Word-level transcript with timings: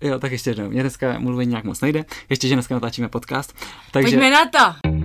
Jo, 0.00 0.18
tak 0.18 0.32
ještě 0.32 0.50
jednou. 0.50 0.70
Mě 0.70 0.82
dneska 0.82 1.18
mluvení 1.18 1.50
nějak 1.50 1.64
moc 1.64 1.80
nejde, 1.80 2.04
ještě, 2.30 2.48
že 2.48 2.54
dneska 2.54 2.74
natáčíme 2.74 3.08
podcast. 3.08 3.54
Takže... 3.92 4.16
Pojďme 4.16 4.30
na 4.30 4.44
to! 4.46 4.97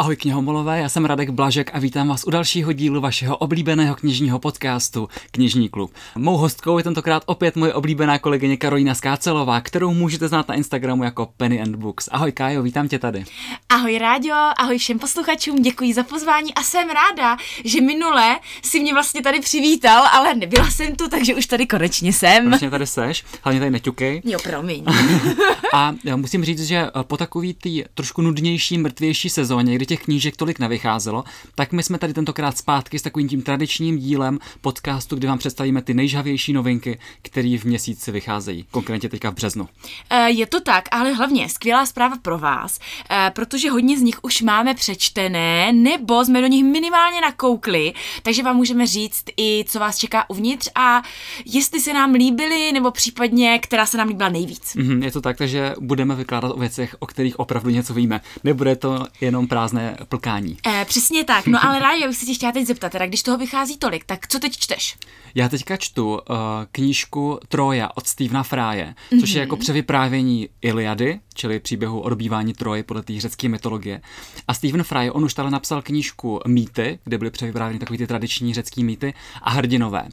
Ahoj 0.00 0.16
knihomolové, 0.16 0.80
já 0.80 0.88
jsem 0.88 1.04
Radek 1.04 1.30
Blažek 1.30 1.70
a 1.74 1.78
vítám 1.78 2.08
vás 2.08 2.24
u 2.26 2.30
dalšího 2.30 2.72
dílu 2.72 3.00
vašeho 3.00 3.36
oblíbeného 3.36 3.94
knižního 3.94 4.38
podcastu 4.38 5.08
Knižní 5.30 5.68
klub. 5.68 5.94
Mou 6.16 6.36
hostkou 6.36 6.78
je 6.78 6.84
tentokrát 6.84 7.22
opět 7.26 7.56
moje 7.56 7.74
oblíbená 7.74 8.18
kolegyně 8.18 8.56
Karolina 8.56 8.94
Skácelová, 8.94 9.60
kterou 9.60 9.94
můžete 9.94 10.28
znát 10.28 10.48
na 10.48 10.54
Instagramu 10.54 11.04
jako 11.04 11.32
Penny 11.36 11.62
and 11.62 11.76
Books. 11.76 12.08
Ahoj 12.12 12.32
Kájo, 12.32 12.62
vítám 12.62 12.88
tě 12.88 12.98
tady. 12.98 13.24
Ahoj 13.68 13.98
Ráďo, 13.98 14.34
ahoj 14.58 14.78
všem 14.78 14.98
posluchačům, 14.98 15.62
děkuji 15.62 15.94
za 15.94 16.02
pozvání 16.02 16.54
a 16.54 16.62
jsem 16.62 16.88
ráda, 16.88 17.36
že 17.64 17.80
minule 17.80 18.38
si 18.62 18.80
mě 18.80 18.94
vlastně 18.94 19.22
tady 19.22 19.40
přivítal, 19.40 20.06
ale 20.12 20.34
nebyla 20.34 20.70
jsem 20.70 20.96
tu, 20.96 21.08
takže 21.08 21.34
už 21.34 21.46
tady 21.46 21.66
konečně 21.66 22.12
jsem. 22.12 22.44
Konečně 22.44 22.70
tady 22.70 22.86
seš, 22.86 23.24
hlavně 23.42 23.60
tady 23.60 23.70
neťukej. 23.70 24.22
Jo, 24.24 24.38
promiň. 24.42 24.84
a 25.74 25.94
já 26.04 26.16
musím 26.16 26.44
říct, 26.44 26.62
že 26.62 26.86
po 27.02 27.16
takový 27.16 27.54
tý 27.54 27.84
trošku 27.94 28.22
nudnější, 28.22 28.78
mrtvější 28.78 29.30
sezóně, 29.30 29.74
kdy 29.74 29.89
těch 29.90 30.04
knížek 30.04 30.36
tolik 30.36 30.58
nevycházelo, 30.58 31.24
tak 31.54 31.72
my 31.72 31.82
jsme 31.82 31.98
tady 31.98 32.14
tentokrát 32.14 32.58
zpátky 32.58 32.98
s 32.98 33.02
takovým 33.02 33.28
tím 33.28 33.42
tradičním 33.42 33.98
dílem 33.98 34.38
podcastu, 34.60 35.16
kde 35.16 35.28
vám 35.28 35.38
představíme 35.38 35.82
ty 35.82 35.94
nejžavější 35.94 36.52
novinky, 36.52 36.98
které 37.22 37.58
v 37.58 37.64
měsíci 37.64 38.12
vycházejí, 38.12 38.66
konkrétně 38.70 39.08
teďka 39.08 39.30
v 39.30 39.34
březnu. 39.34 39.68
Eh, 40.10 40.30
je 40.30 40.46
to 40.46 40.60
tak, 40.60 40.84
ale 40.90 41.12
hlavně 41.12 41.48
skvělá 41.48 41.86
zpráva 41.86 42.16
pro 42.22 42.38
vás, 42.38 42.78
eh, 43.10 43.30
protože 43.34 43.70
hodně 43.70 43.98
z 43.98 44.02
nich 44.02 44.18
už 44.22 44.42
máme 44.42 44.74
přečtené, 44.74 45.72
nebo 45.72 46.24
jsme 46.24 46.40
do 46.40 46.46
nich 46.46 46.64
minimálně 46.64 47.20
nakoukli, 47.20 47.92
takže 48.22 48.42
vám 48.42 48.56
můžeme 48.56 48.86
říct 48.86 49.24
i, 49.36 49.64
co 49.68 49.78
vás 49.78 49.98
čeká 49.98 50.30
uvnitř 50.30 50.68
a 50.74 51.02
jestli 51.44 51.80
se 51.80 51.92
nám 51.92 52.12
líbily, 52.12 52.72
nebo 52.72 52.90
případně, 52.90 53.58
která 53.58 53.86
se 53.86 53.98
nám 53.98 54.08
líbila 54.08 54.28
nejvíc. 54.28 54.76
Mm-hmm, 54.76 55.04
je 55.04 55.10
to 55.10 55.20
tak, 55.20 55.36
takže 55.36 55.74
budeme 55.80 56.14
vykládat 56.14 56.52
o 56.54 56.58
věcech, 56.58 56.96
o 56.98 57.06
kterých 57.06 57.38
opravdu 57.40 57.70
něco 57.70 57.94
víme. 57.94 58.20
Nebude 58.44 58.76
to 58.76 59.06
jenom 59.20 59.46
prázdné 59.46 59.79
plné 59.80 59.96
plkání. 60.08 60.56
E, 60.66 60.84
přesně 60.84 61.24
tak, 61.24 61.46
no 61.46 61.64
ale 61.64 61.78
rádi, 61.78 62.02
já 62.02 62.08
bych 62.08 62.16
se 62.16 62.26
tě 62.26 62.34
chtěla 62.34 62.52
teď 62.52 62.66
zeptat, 62.66 62.92
teda 62.92 63.06
když 63.06 63.22
toho 63.22 63.38
vychází 63.38 63.78
tolik, 63.78 64.04
tak 64.04 64.28
co 64.28 64.38
teď 64.38 64.52
čteš? 64.52 64.96
Já 65.34 65.48
teďka 65.48 65.76
čtu 65.76 66.12
uh, 66.12 66.18
knížku 66.72 67.38
Troja 67.48 67.90
od 67.94 68.06
Stevena 68.06 68.42
Fráje, 68.42 68.94
mm-hmm. 69.12 69.20
což 69.20 69.30
je 69.30 69.40
jako 69.40 69.56
převyprávění 69.56 70.48
Iliady, 70.62 71.20
čili 71.34 71.60
příběhu 71.60 72.00
o 72.00 72.08
dobývání 72.08 72.54
Troje 72.54 72.82
podle 72.82 73.02
té 73.02 73.20
řecké 73.20 73.48
mytologie. 73.48 74.00
A 74.48 74.54
Stephen 74.54 74.82
Fry, 74.82 75.10
on 75.10 75.24
už 75.24 75.34
tady 75.34 75.50
napsal 75.50 75.82
knížku 75.82 76.40
Mýty, 76.46 76.98
kde 77.04 77.18
byly 77.18 77.30
převyprávěny 77.30 77.78
takové 77.78 77.98
ty 77.98 78.06
tradiční 78.06 78.54
řecké 78.54 78.84
mýty 78.84 79.14
a 79.42 79.50
hrdinové 79.50 80.08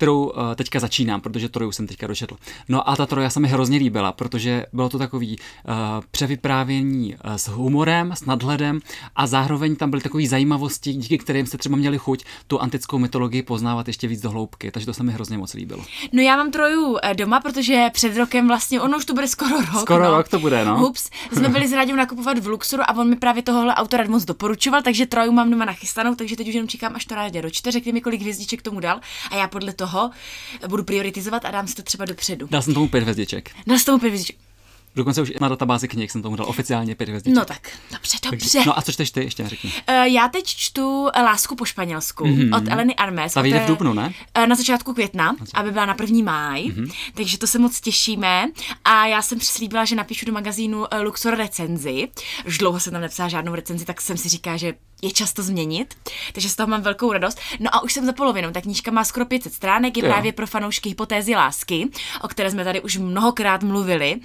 kterou 0.00 0.24
uh, 0.24 0.54
teďka 0.54 0.80
začínám, 0.80 1.20
protože 1.20 1.48
Troju 1.48 1.72
jsem 1.72 1.86
teďka 1.86 2.06
dočetl. 2.06 2.36
No 2.68 2.88
a 2.90 2.96
ta 2.96 3.06
Troja 3.06 3.30
se 3.30 3.40
mi 3.40 3.48
hrozně 3.48 3.78
líbila, 3.78 4.12
protože 4.12 4.66
bylo 4.72 4.88
to 4.88 4.98
takový 4.98 5.36
uh, 5.38 5.74
převyprávění 6.10 7.14
uh, 7.14 7.34
s 7.34 7.48
humorem, 7.48 8.12
s 8.12 8.24
nadhledem 8.24 8.80
a 9.16 9.26
zároveň 9.26 9.76
tam 9.76 9.90
byly 9.90 10.02
takové 10.02 10.26
zajímavosti, 10.26 10.92
díky 10.92 11.18
kterým 11.18 11.46
jste 11.46 11.58
třeba 11.58 11.76
měli 11.76 11.98
chuť 11.98 12.24
tu 12.46 12.60
antickou 12.60 12.98
mytologii 12.98 13.42
poznávat 13.42 13.86
ještě 13.86 14.08
víc 14.08 14.20
do 14.20 14.30
hloubky, 14.30 14.70
takže 14.70 14.86
to 14.86 14.94
se 14.94 15.02
mi 15.02 15.12
hrozně 15.12 15.38
moc 15.38 15.54
líbilo. 15.54 15.84
No 16.12 16.22
já 16.22 16.36
mám 16.36 16.50
Troju 16.50 16.96
doma, 17.12 17.40
protože 17.40 17.90
před 17.92 18.16
rokem 18.16 18.48
vlastně, 18.48 18.80
ono 18.80 18.96
už 18.96 19.04
to 19.04 19.14
bude 19.14 19.28
skoro 19.28 19.56
rok. 19.56 19.80
Skoro 19.80 20.04
no. 20.04 20.10
rok 20.10 20.28
to 20.28 20.38
bude, 20.38 20.64
no. 20.64 20.86
Ups, 20.86 21.10
jsme 21.32 21.48
byli 21.48 21.68
s 21.68 21.72
Ráďou 21.72 21.96
nakupovat 21.96 22.38
v 22.38 22.46
Luxoru 22.46 22.82
a 22.86 22.96
on 22.96 23.08
mi 23.08 23.16
právě 23.16 23.42
tohohle 23.42 23.74
autora 23.74 24.04
moc 24.08 24.24
doporučoval, 24.24 24.82
takže 24.82 25.06
Troju 25.06 25.32
mám 25.32 25.50
doma 25.50 25.64
nachystanou, 25.64 26.14
takže 26.14 26.36
teď 26.36 26.48
už 26.48 26.54
jenom 26.54 26.68
čekám, 26.68 26.96
až 26.96 27.04
to 27.04 27.14
Rádě 27.14 27.42
dočte, 27.42 27.70
řekni 27.70 27.92
mi, 27.92 28.00
kolik 28.00 28.20
hvězdiček 28.20 28.62
tomu 28.62 28.80
dal 28.80 29.00
a 29.30 29.36
já 29.36 29.48
podle 29.48 29.72
toho 29.72 29.89
budu 30.68 30.84
prioritizovat 30.84 31.44
a 31.44 31.50
dám 31.50 31.66
si 31.66 31.74
to 31.74 31.82
třeba 31.82 32.04
dopředu. 32.04 32.48
Dal 32.50 32.62
jsem 32.62 32.74
tomu 32.74 32.88
pět 32.88 33.02
hvězdiček. 33.02 33.50
Dal 33.66 33.78
jsem 33.78 33.84
tomu 33.84 33.98
pět 33.98 34.08
hvězdiček. 34.08 34.36
Dokonce 34.96 35.22
už 35.22 35.32
na 35.40 35.48
databázi 35.48 35.88
knih 35.88 36.12
jsem 36.12 36.22
tomu 36.22 36.36
dal 36.36 36.46
oficiálně 36.48 36.94
pět 36.94 37.08
hvězdiček. 37.08 37.36
No 37.36 37.44
tak, 37.44 37.68
dobře, 37.92 38.18
dobře. 38.30 38.62
no 38.66 38.78
a 38.78 38.82
co 38.82 38.92
čteš 38.92 39.10
ty, 39.10 39.20
ještě 39.20 39.48
řekni. 39.48 39.70
Uh, 39.88 39.94
já 39.94 40.28
teď 40.28 40.46
čtu 40.46 41.08
Lásku 41.22 41.56
po 41.56 41.64
španělsku 41.64 42.24
mm-hmm. 42.24 42.56
od 42.56 42.68
Eleny 42.68 42.94
Armes. 42.94 43.34
Ta 43.34 43.42
vyjde 43.42 43.60
v 43.60 43.66
dubnu, 43.66 43.92
ne? 43.92 44.12
Uh, 44.38 44.46
na 44.46 44.56
začátku 44.56 44.94
května, 44.94 45.36
aby 45.54 45.70
byla 45.70 45.86
na 45.86 45.94
první 45.94 46.22
máj, 46.22 46.62
mm-hmm. 46.62 46.92
takže 47.14 47.38
to 47.38 47.46
se 47.46 47.58
moc 47.58 47.80
těšíme. 47.80 48.46
A 48.84 49.06
já 49.06 49.22
jsem 49.22 49.38
přislíbila, 49.38 49.84
že 49.84 49.96
napíšu 49.96 50.26
do 50.26 50.32
magazínu 50.32 50.94
eh, 50.94 51.00
Luxor 51.00 51.36
recenzi. 51.36 52.08
Už 52.46 52.58
dlouho 52.58 52.80
jsem 52.80 52.92
tam 52.92 53.02
nepsala 53.02 53.28
žádnou 53.28 53.54
recenzi, 53.54 53.84
tak 53.84 54.00
jsem 54.00 54.16
si 54.16 54.28
říká, 54.28 54.56
že 54.56 54.74
je 55.02 55.10
často 55.10 55.42
změnit, 55.42 55.94
takže 56.32 56.48
z 56.48 56.56
toho 56.56 56.66
mám 56.66 56.82
velkou 56.82 57.12
radost. 57.12 57.40
No 57.60 57.74
a 57.74 57.82
už 57.82 57.92
jsem 57.92 58.06
za 58.06 58.12
polovinou, 58.12 58.50
ta 58.50 58.60
knížka 58.60 58.90
má 58.90 59.04
skoro 59.04 59.26
500 59.26 59.52
stránek, 59.52 59.96
je 59.96 60.04
jo. 60.04 60.10
právě 60.10 60.32
pro 60.32 60.46
fanoušky 60.46 60.88
hypotézy 60.88 61.34
lásky, 61.34 61.88
o 62.22 62.28
které 62.28 62.50
jsme 62.50 62.64
tady 62.64 62.80
už 62.80 62.96
mnohokrát 62.96 63.62
mluvili. 63.62 64.16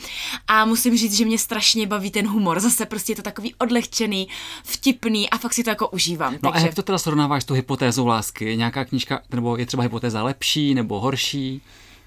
A 0.47 0.54
musím 0.65 0.97
říct, 0.97 1.13
že 1.13 1.25
mě 1.25 1.37
strašně 1.37 1.87
baví 1.87 2.11
ten 2.11 2.27
humor. 2.27 2.59
Zase 2.59 2.85
prostě 2.85 3.11
je 3.11 3.15
to 3.15 3.21
takový 3.21 3.55
odlehčený, 3.55 4.27
vtipný 4.63 5.29
a 5.29 5.37
fakt 5.37 5.53
si 5.53 5.63
to 5.63 5.69
jako 5.69 5.87
užívám. 5.87 6.33
No 6.33 6.51
takže... 6.51 6.63
a 6.63 6.67
jak 6.67 6.75
to 6.75 6.83
teda 6.83 6.97
srovnáváš 6.97 7.43
s 7.43 7.45
tou 7.45 7.53
hypotézou 7.53 8.07
lásky? 8.07 8.57
Nějaká 8.57 8.85
knížka, 8.85 9.21
nebo 9.29 9.57
je 9.57 9.65
třeba 9.65 9.83
hypotéza 9.83 10.23
lepší 10.23 10.73
nebo 10.73 10.99
horší? 10.99 11.61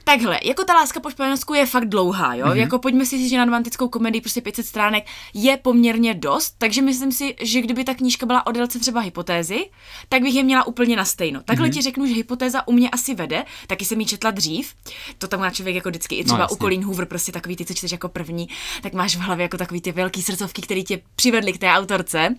Takhle, 0.08 0.41
jako 0.44 0.64
ta 0.64 0.74
láska 0.74 1.00
po 1.00 1.10
španělsku 1.10 1.54
je 1.54 1.66
fakt 1.66 1.88
dlouhá, 1.88 2.34
jo? 2.34 2.46
Mm-hmm. 2.46 2.56
Jako 2.56 2.78
pojďme 2.78 3.06
si 3.06 3.19
říct, 3.19 3.30
že 3.30 3.38
na 3.38 3.44
romantickou 3.44 3.88
komedii 3.88 4.20
prostě 4.20 4.41
500 4.41 4.66
stránek 4.66 5.06
je 5.34 5.56
poměrně 5.56 6.14
dost, 6.14 6.54
takže 6.58 6.82
myslím 6.82 7.12
si, 7.12 7.34
že 7.41 7.60
kdyby 7.60 7.84
ta 7.84 7.94
knížka 7.94 8.26
byla 8.26 8.46
o 8.46 8.52
délce 8.52 8.78
třeba 8.78 9.00
hypotézy, 9.00 9.70
tak 10.08 10.22
bych 10.22 10.34
je 10.34 10.42
měla 10.42 10.66
úplně 10.66 10.96
na 10.96 11.04
stejno. 11.04 11.42
Takhle 11.44 11.69
mm-hmm. 11.69 11.72
ti 11.72 11.82
řeknu, 11.82 12.06
že 12.06 12.14
hypotéza 12.14 12.69
u 12.69 12.72
mě 12.72 12.91
asi 12.91 13.14
vede, 13.14 13.44
taky 13.66 13.84
jsem 13.84 14.00
ji 14.00 14.06
četla 14.06 14.30
dřív. 14.30 14.74
To 15.19 15.28
tam 15.28 15.41
má 15.41 15.50
člověk 15.50 15.76
jako 15.76 15.88
vždycky 15.88 16.14
i 16.14 16.25
třeba 16.25 16.38
no, 16.38 16.48
u 16.50 16.56
Colleen 16.56 16.84
Hoover, 16.84 17.06
prostě 17.06 17.32
takový 17.32 17.56
ty, 17.56 17.64
co 17.64 17.75
čteš 17.75 17.92
jako 17.92 18.08
první, 18.08 18.48
tak 18.82 18.92
máš 18.92 19.16
v 19.16 19.20
hlavě 19.20 19.42
jako 19.42 19.56
takový 19.56 19.80
ty 19.80 19.92
velký 19.92 20.22
srdcovky, 20.22 20.62
které 20.62 20.82
tě 20.82 21.00
přivedly 21.16 21.52
k 21.52 21.58
té 21.58 21.69
autorce. 21.69 22.34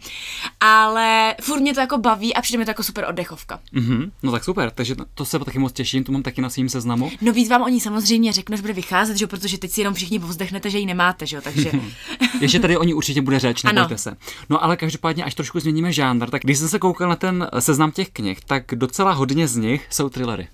Ale 0.60 1.36
furt 1.42 1.60
mě 1.60 1.74
to 1.74 1.80
jako 1.80 1.98
baví 1.98 2.34
a 2.34 2.42
přijde 2.42 2.58
mi 2.58 2.66
to 2.66 2.70
jako 2.70 2.84
super 2.84 3.06
oddechovka. 3.10 3.60
Mm-hmm. 3.74 4.12
No 4.24 4.32
tak 4.32 4.44
super, 4.44 4.72
takže 4.72 4.96
to 5.14 5.26
se 5.26 5.40
taky 5.40 5.60
moc 5.60 5.74
těším, 5.74 6.04
to 6.04 6.12
mám 6.12 6.24
taky 6.24 6.42
na 6.42 6.50
svým 6.50 6.70
seznamu. 6.70 7.12
No 7.22 7.34
víc 7.34 7.50
vám 7.50 7.59
o 7.64 7.70
ní 7.70 7.80
samozřejmě 7.80 8.34
řeknu, 8.34 8.56
že 8.56 8.62
bude 8.62 8.74
vycházet, 8.74 9.18
že 9.18 9.28
protože 9.28 9.58
teď 9.58 9.72
si 9.72 9.82
jenom 9.82 9.94
všichni 9.94 10.20
povzdechnete, 10.20 10.70
že 10.70 10.80
ji 10.80 10.86
nemáte, 10.86 11.26
že 11.26 11.36
jo, 11.36 11.42
takže... 11.42 11.72
Ještě 12.42 12.60
tady 12.60 12.78
o 12.78 12.84
ní 12.84 12.94
určitě 12.94 13.22
bude 13.22 13.40
řeč, 13.40 13.64
nebojte 13.64 13.98
se. 13.98 14.18
No 14.50 14.64
ale 14.64 14.78
každopádně, 14.78 15.24
až 15.24 15.36
trošku 15.36 15.60
změníme 15.60 15.94
žánr, 15.94 16.30
tak 16.30 16.42
když 16.42 16.58
jsem 16.58 16.70
se 16.70 16.80
koukal 16.80 17.10
na 17.10 17.16
ten 17.16 17.50
seznam 17.60 17.92
těch 17.92 18.10
knih, 18.10 18.40
tak 18.46 18.64
docela 18.76 19.12
hodně 19.12 19.48
z 19.48 19.56
nich 19.56 19.88
jsou 19.90 20.10
thrillery. 20.10 20.48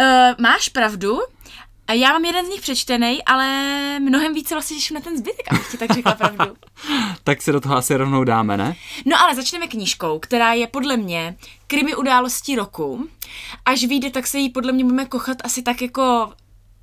Uh, 0.00 0.06
máš 0.40 0.68
pravdu, 0.68 1.18
já 1.92 2.12
mám 2.12 2.24
jeden 2.24 2.46
z 2.46 2.48
nich 2.48 2.60
přečtený, 2.60 3.24
ale 3.24 3.46
mnohem 4.00 4.34
více 4.34 4.54
vlastně 4.54 4.76
těším 4.76 4.94
na 4.94 5.00
ten 5.00 5.18
zbytek, 5.18 5.52
abych 5.52 5.70
ti 5.70 5.78
tak 5.78 5.90
řekla 5.90 6.14
pravdu. 6.14 6.56
tak 7.24 7.42
se 7.42 7.52
do 7.52 7.60
toho 7.60 7.76
asi 7.76 7.96
rovnou 7.96 8.24
dáme, 8.24 8.56
ne? 8.56 8.76
No 9.06 9.20
ale 9.20 9.34
začneme 9.34 9.66
knížkou, 9.66 10.18
která 10.18 10.52
je 10.52 10.66
podle 10.66 10.96
mě 10.96 11.36
krimi 11.66 11.96
událostí 11.96 12.56
roku. 12.56 13.08
Až 13.64 13.84
vyjde, 13.84 14.10
tak 14.10 14.26
se 14.26 14.38
jí 14.38 14.50
podle 14.50 14.72
mě 14.72 14.84
budeme 14.84 15.04
kochat 15.04 15.36
asi 15.44 15.62
tak 15.62 15.82
jako 15.82 16.32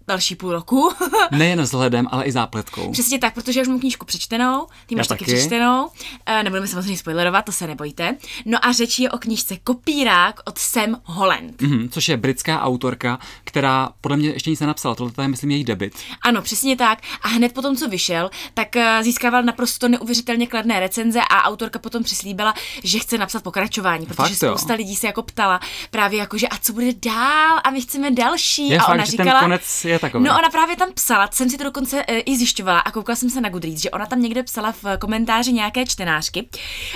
další 0.08 0.36
půl 0.36 0.52
roku. 0.52 0.92
Nejen 1.32 1.62
vzhledem, 1.62 2.08
ale 2.12 2.26
i 2.26 2.32
zápletkou. 2.32 2.92
Přesně 2.92 3.20
tak, 3.20 3.34
protože 3.34 3.60
já 3.60 3.62
už 3.62 3.68
mám 3.68 3.80
knížku 3.80 4.06
přečtenou, 4.06 4.68
ty 4.86 4.96
máš 4.96 5.08
taky. 5.08 5.26
taky 5.26 5.36
přečtenou, 5.36 5.90
e, 6.26 6.44
nebudeme 6.44 6.68
samozřejmě 6.68 6.98
spoilerovat, 6.98 7.46
to 7.46 7.52
se 7.52 7.68
nebojte. 7.68 8.18
No 8.46 8.66
a 8.66 8.72
řeč 8.72 9.00
je 9.00 9.12
o 9.12 9.18
knížce 9.18 9.58
Kopírák 9.58 10.40
od 10.46 10.58
Sam 10.58 11.02
Holland. 11.04 11.62
Mm-hmm, 11.62 11.90
což 11.90 12.10
je 12.10 12.18
britská 12.18 12.62
autorka, 12.62 13.20
která 13.44 13.90
podle 14.02 14.18
mě 14.18 14.30
ještě 14.30 14.50
nic 14.50 14.60
nenapsala, 14.60 14.96
tohle 14.96 15.14
je, 15.22 15.28
myslím, 15.28 15.52
její 15.52 15.64
debit. 15.64 15.94
Ano, 16.22 16.42
přesně 16.42 16.76
tak. 16.76 17.00
A 17.22 17.28
hned 17.28 17.54
potom, 17.54 17.76
co 17.76 17.88
vyšel, 17.90 18.30
tak 18.54 18.68
uh, 18.76 19.04
získával 19.04 19.44
naprosto 19.44 19.88
neuvěřitelně 19.88 20.48
kladné 20.48 20.80
recenze 20.80 21.20
a 21.30 21.44
autorka 21.44 21.80
potom 21.80 22.04
přislíbila, 22.04 22.54
že 22.84 23.00
chce 23.00 23.18
napsat 23.18 23.44
pokračování, 23.44 24.06
protože 24.06 24.16
fakt, 24.16 24.36
spousta 24.36 24.74
jo. 24.74 24.78
lidí 24.78 24.96
se 24.96 25.08
jako 25.08 25.22
ptala 25.22 25.60
právě 25.92 26.20
jako, 26.20 26.38
že 26.38 26.48
a 26.48 26.58
co 26.58 26.74
bude 26.74 26.94
dál 26.94 27.60
a 27.64 27.70
my 27.70 27.82
chceme 27.82 28.12
další. 28.12 28.70
Je 28.70 28.78
a 28.78 28.82
fakt, 28.82 28.96
ona 28.96 29.06
říkala, 29.06 29.32
ten 29.32 29.40
konec 29.40 29.86
je 29.86 29.97
takový. 30.00 30.26
No 30.26 30.38
ona 30.38 30.50
právě 30.50 30.76
tam 30.76 30.94
psala, 30.94 31.30
jsem 31.32 31.50
si 31.50 31.58
to 31.58 31.64
dokonce 31.64 32.04
e, 32.08 32.20
i 32.20 32.38
zjišťovala 32.38 32.80
a 32.80 32.92
koukala 32.92 33.16
jsem 33.16 33.30
se 33.30 33.42
na 33.42 33.50
Goodreads, 33.50 33.82
že 33.82 33.92
ona 33.92 34.06
tam 34.06 34.22
někde 34.22 34.44
psala 34.44 34.72
v 34.72 34.86
komentáři 35.00 35.54
nějaké 35.54 35.86
čtenářky, 35.86 36.48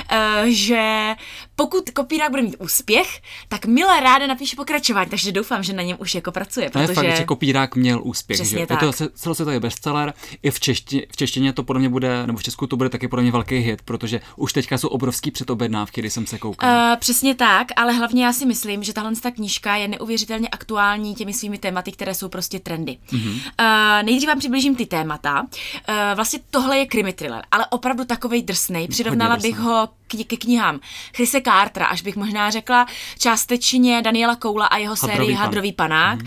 e, 0.09 0.51
že 0.51 1.15
pokud 1.55 1.89
kopírák 1.89 2.29
bude 2.29 2.41
mít 2.41 2.55
úspěch, 2.59 3.21
tak 3.47 3.65
milé 3.65 3.99
ráda 3.99 4.27
napíše 4.27 4.55
pokračování, 4.55 5.09
takže 5.09 5.31
doufám, 5.31 5.63
že 5.63 5.73
na 5.73 5.83
něm 5.83 5.97
už 5.99 6.15
jako 6.15 6.31
pracuje. 6.31 6.69
To 6.69 6.79
protože... 6.79 6.91
je 6.91 6.95
fakt, 6.95 7.17
že 7.17 7.23
kopírák 7.23 7.75
měl 7.75 8.01
úspěch. 8.03 8.39
Přesně 8.39 8.59
že? 8.59 8.65
Tak. 8.65 8.81
Je 8.81 8.87
to 8.87 9.09
celosvětový 9.13 9.59
bestseller, 9.59 10.13
i 10.43 10.51
v, 10.51 10.59
češti, 10.59 11.07
v 11.11 11.17
češtině 11.17 11.53
to 11.53 11.63
podle 11.63 11.79
mě 11.79 11.89
bude, 11.89 12.27
nebo 12.27 12.39
v 12.39 12.43
Česku 12.43 12.67
to 12.67 12.77
bude 12.77 12.89
taky 12.89 13.07
podle 13.07 13.23
mě 13.23 13.31
velký 13.31 13.57
hit, 13.57 13.81
protože 13.81 14.21
už 14.35 14.53
teďka 14.53 14.77
jsou 14.77 14.87
obrovský 14.87 15.31
předobjednávky, 15.31 16.01
když 16.01 16.13
jsem 16.13 16.27
se 16.27 16.37
koukal. 16.37 16.91
Uh, 16.91 16.99
přesně 16.99 17.35
tak, 17.35 17.67
ale 17.75 17.93
hlavně 17.93 18.25
já 18.25 18.33
si 18.33 18.45
myslím, 18.45 18.83
že 18.83 18.93
tahle 18.93 19.11
knížka 19.35 19.75
je 19.75 19.87
neuvěřitelně 19.87 20.47
aktuální 20.49 21.15
těmi 21.15 21.33
svými 21.33 21.57
tématy, 21.57 21.91
které 21.91 22.15
jsou 22.15 22.29
prostě 22.29 22.59
trendy. 22.59 22.90
Mm-hmm. 23.11 23.33
Uh, 23.33 24.03
nejdřív 24.03 24.29
vám 24.29 24.39
přiblížím 24.39 24.75
ty 24.75 24.85
témata. 24.85 25.41
Uh, 25.41 25.95
vlastně 26.15 26.39
tohle 26.49 26.77
je 26.77 26.85
krimi 26.85 27.13
thriller, 27.13 27.43
ale 27.51 27.65
opravdu 27.69 28.05
takový 28.05 28.41
drsný. 28.41 28.87
Přirovnala 28.87 29.37
bych 29.37 29.57
ho 29.57 29.89
ke 30.17 30.37
knihám 30.37 30.79
Chrise 31.15 31.41
Cartera, 31.41 31.85
až 31.85 32.01
bych 32.01 32.15
možná 32.15 32.49
řekla 32.49 32.85
částečně 33.19 34.01
Daniela 34.01 34.35
Koula 34.35 34.65
a 34.65 34.77
jeho 34.77 34.95
Hadrový 34.95 35.17
sérii 35.17 35.35
pan. 35.35 35.41
Hadrový 35.45 35.73
panák. 35.73 36.19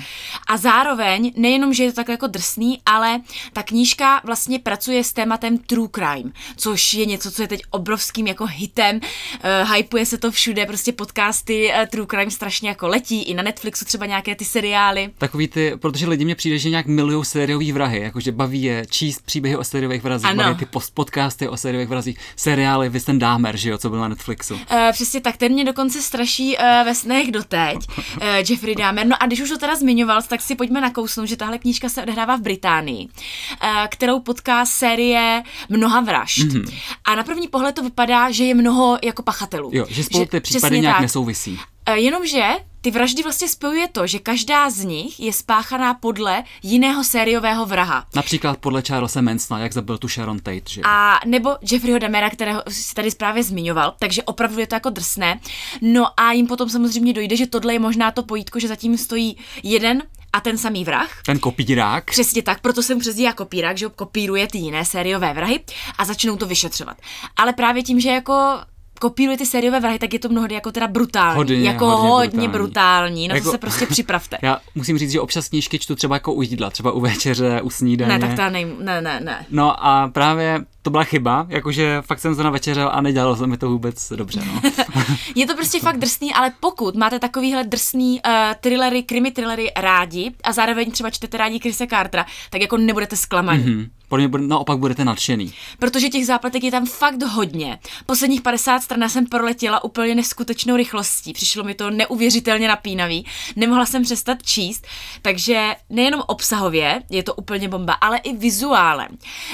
A 0.46 0.56
zároveň, 0.56 1.32
nejenom, 1.36 1.74
že 1.74 1.84
je 1.84 1.92
to 1.92 1.96
tak 1.96 2.08
jako 2.08 2.26
drsný, 2.26 2.80
ale 2.86 3.20
ta 3.52 3.62
knížka 3.62 4.20
vlastně 4.24 4.58
pracuje 4.58 5.04
s 5.04 5.12
tématem 5.12 5.58
true 5.58 5.88
crime, 5.94 6.30
což 6.56 6.94
je 6.94 7.06
něco, 7.06 7.30
co 7.30 7.42
je 7.42 7.48
teď 7.48 7.62
obrovským 7.70 8.26
jako 8.26 8.46
hitem. 8.46 8.96
Uh, 8.96 9.72
hypuje 9.72 10.06
se 10.06 10.18
to 10.18 10.30
všude, 10.30 10.66
prostě 10.66 10.92
podcasty 10.92 11.72
uh, 11.78 11.86
true 11.86 12.06
crime 12.10 12.30
strašně 12.30 12.68
jako 12.68 12.88
letí, 12.88 13.22
i 13.22 13.34
na 13.34 13.42
Netflixu 13.42 13.84
třeba 13.84 14.06
nějaké 14.06 14.34
ty 14.34 14.44
seriály. 14.44 15.10
Takový 15.18 15.48
ty, 15.48 15.72
protože 15.76 16.08
lidi 16.08 16.24
mě 16.24 16.34
přijde, 16.34 16.58
že 16.58 16.70
nějak 16.70 16.86
milují 16.86 17.24
sériový 17.24 17.72
vrahy, 17.72 18.00
jakože 18.00 18.32
baví 18.32 18.62
je 18.62 18.86
číst 18.90 19.22
příběhy 19.26 19.56
o 19.56 19.64
sériových 19.64 20.02
vrazích, 20.02 20.30
Ano. 20.30 20.42
baví 20.42 20.56
ty 20.56 20.66
post 20.66 20.94
podcasty 20.94 21.48
o 21.48 21.56
sériových 21.56 21.88
vrazích, 21.88 22.18
seriály, 22.36 22.88
vy 22.88 23.00
ten 23.00 23.18
Dahmer, 23.18 23.56
že 23.56 23.70
jo, 23.70 23.73
co 23.78 23.90
byl 23.90 23.98
na 24.00 24.08
Netflixu. 24.08 24.54
Uh, 24.54 24.60
přesně 24.92 25.20
tak, 25.20 25.36
ten 25.36 25.52
mě 25.52 25.64
dokonce 25.64 26.02
straší 26.02 26.56
uh, 26.56 26.64
ve 26.84 26.94
snech 26.94 27.30
doteď, 27.30 27.76
uh, 27.76 28.24
Jeffrey 28.50 28.74
Dahmer. 28.74 29.06
No 29.06 29.22
a 29.22 29.26
když 29.26 29.40
už 29.40 29.48
to 29.48 29.58
teda 29.58 29.76
zmiňoval, 29.76 30.22
tak 30.22 30.40
si 30.40 30.54
pojďme 30.54 30.80
nakousnout, 30.80 31.28
že 31.28 31.36
tahle 31.36 31.58
knížka 31.58 31.88
se 31.88 32.02
odehrává 32.02 32.36
v 32.36 32.40
Británii, 32.40 33.06
uh, 33.06 33.68
kterou 33.88 34.20
potká 34.20 34.66
série 34.66 35.42
mnoha 35.68 36.00
vražd. 36.00 36.38
Mhm. 36.38 36.62
Mm-hmm. 36.62 36.74
A 37.04 37.14
na 37.14 37.22
první 37.22 37.48
pohled 37.48 37.74
to 37.74 37.82
vypadá, 37.82 38.30
že 38.30 38.44
je 38.44 38.54
mnoho 38.54 38.98
jako 39.04 39.22
pachatelů. 39.22 39.70
Jo, 39.72 39.86
že 39.88 40.04
spolu 40.04 40.26
ty 40.26 40.40
případy 40.40 40.80
nějak 40.80 40.96
tak. 40.96 41.02
nesouvisí. 41.02 41.60
Jenomže 41.94 42.50
ty 42.84 42.90
vraždy 42.90 43.22
vlastně 43.22 43.48
spojuje 43.48 43.88
to, 43.88 44.06
že 44.06 44.18
každá 44.18 44.70
z 44.70 44.84
nich 44.84 45.20
je 45.20 45.32
spáchaná 45.32 45.94
podle 45.94 46.44
jiného 46.62 47.04
sériového 47.04 47.66
vraha. 47.66 48.06
Například 48.14 48.58
podle 48.58 48.82
Charlesa 48.82 49.20
Mansona, 49.20 49.60
jak 49.60 49.72
zabil 49.72 49.98
tu 49.98 50.08
Sharon 50.08 50.38
Tate, 50.38 50.60
že. 50.68 50.80
A 50.84 51.20
nebo 51.26 51.56
Jeffreyho 51.70 51.98
Damera, 51.98 52.30
kterého 52.30 52.62
si 52.68 52.94
tady 52.94 53.10
právě 53.10 53.42
zmiňoval, 53.42 53.94
takže 53.98 54.22
opravdu 54.22 54.58
je 54.58 54.66
to 54.66 54.74
jako 54.74 54.90
drsné. 54.90 55.40
No 55.80 56.20
a 56.20 56.32
jim 56.32 56.46
potom 56.46 56.68
samozřejmě 56.68 57.12
dojde, 57.12 57.36
že 57.36 57.46
tohle 57.46 57.72
je 57.72 57.78
možná 57.78 58.10
to 58.10 58.22
pojítko, 58.22 58.60
že 58.60 58.68
zatím 58.68 58.98
stojí 58.98 59.36
jeden 59.62 60.02
a 60.32 60.40
ten 60.40 60.58
samý 60.58 60.84
vrah. 60.84 61.22
Ten 61.26 61.38
kopírák, 61.38 62.10
Přesně 62.10 62.42
tak, 62.42 62.60
proto 62.60 62.82
jsem 62.82 62.98
přezdí 62.98 63.22
jako 63.22 63.44
kopírák, 63.44 63.78
že 63.78 63.88
kopíruje 63.88 64.46
ty 64.46 64.58
jiné 64.58 64.84
sériové 64.84 65.34
vrahy 65.34 65.60
a 65.98 66.04
začnou 66.04 66.36
to 66.36 66.46
vyšetřovat. 66.46 66.96
Ale 67.36 67.52
právě 67.52 67.82
tím, 67.82 68.00
že 68.00 68.08
jako 68.08 68.58
kopíruje 69.04 69.38
ty 69.38 69.46
sériové 69.46 69.80
vrahy, 69.80 69.98
tak 69.98 70.12
je 70.12 70.18
to 70.18 70.28
mnohdy 70.28 70.54
jako 70.54 70.72
teda 70.72 70.86
brutální. 70.86 71.36
Hodně, 71.36 71.56
jako 71.56 71.86
hodně 71.86 72.08
hodně, 72.08 72.48
brutální. 72.48 72.48
brutální. 72.48 73.28
Na 73.28 73.34
Jako- 73.34 73.44
to 73.44 73.50
se 73.50 73.58
prostě 73.58 73.86
připravte. 73.86 74.38
já 74.42 74.58
musím 74.74 74.98
říct, 74.98 75.10
že 75.10 75.20
občas 75.20 75.48
knížky 75.48 75.78
čtu 75.78 75.94
třeba 75.94 76.16
jako 76.16 76.32
u 76.32 76.42
jídla, 76.42 76.70
třeba 76.70 76.92
u 76.92 77.00
večeře, 77.00 77.62
u 77.62 77.70
snídaně. 77.70 78.18
Ne, 78.18 78.18
tak 78.18 78.36
to 78.36 78.50
nej, 78.50 78.66
ne, 78.80 79.02
ne, 79.02 79.20
ne. 79.20 79.46
No 79.50 79.86
a 79.86 80.08
právě 80.08 80.64
to 80.84 80.90
byla 80.90 81.04
chyba, 81.04 81.46
jakože 81.48 82.02
fakt 82.06 82.20
jsem 82.20 82.36
to 82.36 82.42
navečeřel 82.42 82.90
a 82.92 83.00
nedělalo 83.00 83.36
se 83.36 83.46
mi 83.46 83.56
to 83.56 83.68
vůbec 83.70 84.12
dobře, 84.16 84.40
no. 84.46 84.60
Je 85.34 85.46
to 85.46 85.54
prostě 85.54 85.80
fakt 85.80 85.98
drsný, 85.98 86.34
ale 86.34 86.52
pokud 86.60 86.94
máte 86.96 87.18
takovýhle 87.18 87.64
drsný 87.64 88.20
uh, 88.26 88.32
thrillery, 88.60 89.02
krimi 89.02 89.30
thrillery 89.30 89.72
rádi 89.76 90.32
a 90.44 90.52
zároveň 90.52 90.90
třeba 90.90 91.10
čtete 91.10 91.36
rádi 91.36 91.58
Chrise 91.58 91.86
Cartera, 91.86 92.26
tak 92.50 92.60
jako 92.60 92.76
nebudete 92.76 93.16
zklamaní. 93.16 93.64
hm. 93.64 93.90
Podle 94.08 94.20
mě 94.22 94.28
bude, 94.28 94.42
naopak 94.42 94.78
budete 94.78 95.04
nadšený. 95.04 95.52
Protože 95.78 96.08
těch 96.08 96.26
zápletek 96.26 96.64
je 96.64 96.70
tam 96.70 96.86
fakt 96.86 97.22
hodně. 97.22 97.78
Posledních 98.06 98.42
50 98.42 98.82
stran 98.82 99.08
jsem 99.08 99.26
proletěla 99.26 99.84
úplně 99.84 100.14
neskutečnou 100.14 100.76
rychlostí. 100.76 101.32
Přišlo 101.32 101.64
mi 101.64 101.74
to 101.74 101.90
neuvěřitelně 101.90 102.68
napínavý. 102.68 103.26
Nemohla 103.56 103.86
jsem 103.86 104.02
přestat 104.02 104.42
číst, 104.42 104.86
takže 105.22 105.74
nejenom 105.90 106.22
obsahově 106.26 107.02
je 107.10 107.22
to 107.22 107.34
úplně 107.34 107.68
bomba, 107.68 107.92
ale 107.92 108.18
i 108.18 108.36
vizuálem. 108.36 109.08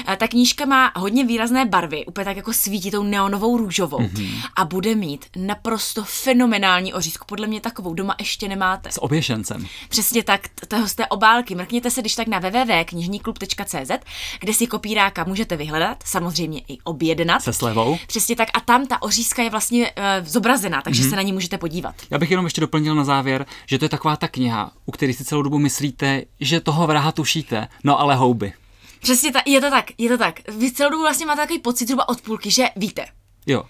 Eh, 0.07 0.15
Ta 0.17 0.27
knížka 0.27 0.65
má 0.65 0.91
hodně 0.95 1.20
výrazné 1.25 1.65
barvy, 1.65 2.05
úplně 2.05 2.25
tak 2.25 2.37
jako 2.37 2.53
svítí 2.53 2.91
tou 2.91 3.03
neonovou 3.03 3.57
růžovou 3.57 3.99
mm-hmm. 3.99 4.31
a 4.55 4.65
bude 4.65 4.95
mít 4.95 5.25
naprosto 5.35 6.03
fenomenální 6.03 6.93
ořízku. 6.93 7.25
Podle 7.27 7.47
mě 7.47 7.61
takovou 7.61 7.93
doma 7.93 8.15
ještě 8.19 8.47
nemáte. 8.47 8.91
S 8.91 9.03
oběšencem. 9.03 9.67
Přesně 9.89 10.23
tak, 10.23 10.41
toho 10.67 10.87
z 10.87 10.95
té 10.95 11.07
obálky. 11.07 11.55
Mrkněte 11.55 11.91
se 11.91 12.01
když 12.01 12.15
tak 12.15 12.27
na 12.27 12.39
www.knižníklub.cz, 12.39 13.91
kde 14.39 14.53
si 14.53 14.67
kopíráka 14.67 15.23
můžete 15.23 15.55
vyhledat, 15.57 16.03
samozřejmě 16.05 16.61
i 16.67 16.77
objednat. 16.83 17.41
Se 17.41 17.53
slevou. 17.53 17.97
Přesně 18.07 18.35
tak 18.35 18.49
a 18.53 18.59
tam 18.59 18.87
ta 18.87 19.01
ořízka 19.01 19.43
je 19.43 19.49
vlastně 19.49 19.91
uh, 19.91 20.27
zobrazená, 20.27 20.81
takže 20.81 21.03
mm-hmm. 21.03 21.09
se 21.09 21.15
na 21.15 21.21
ní 21.21 21.33
můžete 21.33 21.57
podívat. 21.57 21.95
Já 22.09 22.17
bych 22.17 22.31
jenom 22.31 22.45
ještě 22.45 22.61
doplnil 22.61 22.95
na 22.95 23.03
závěr, 23.03 23.45
že 23.65 23.79
to 23.79 23.85
je 23.85 23.89
taková 23.89 24.15
ta 24.15 24.27
kniha, 24.27 24.71
u 24.85 24.91
které 24.91 25.13
si 25.13 25.25
celou 25.25 25.41
dobu 25.41 25.59
myslíte, 25.59 26.21
že 26.39 26.59
toho 26.59 26.87
vraha 26.87 27.11
tušíte, 27.11 27.67
no 27.83 27.99
ale 27.99 28.15
houby. 28.15 28.53
Přesně 29.01 29.31
tak, 29.31 29.47
je 29.47 29.61
to 29.61 29.69
tak, 29.69 29.85
je 29.97 30.09
to 30.09 30.17
tak. 30.17 30.39
Vy 30.57 30.71
celou 30.71 30.89
dobu 30.89 31.01
vlastně 31.01 31.25
máte 31.25 31.41
takový 31.41 31.59
pocit 31.59 31.85
zhruba 31.85 32.09
od 32.09 32.21
půlky, 32.21 32.51
že 32.51 32.65
víte. 32.75 33.05
Jo. 33.47 33.63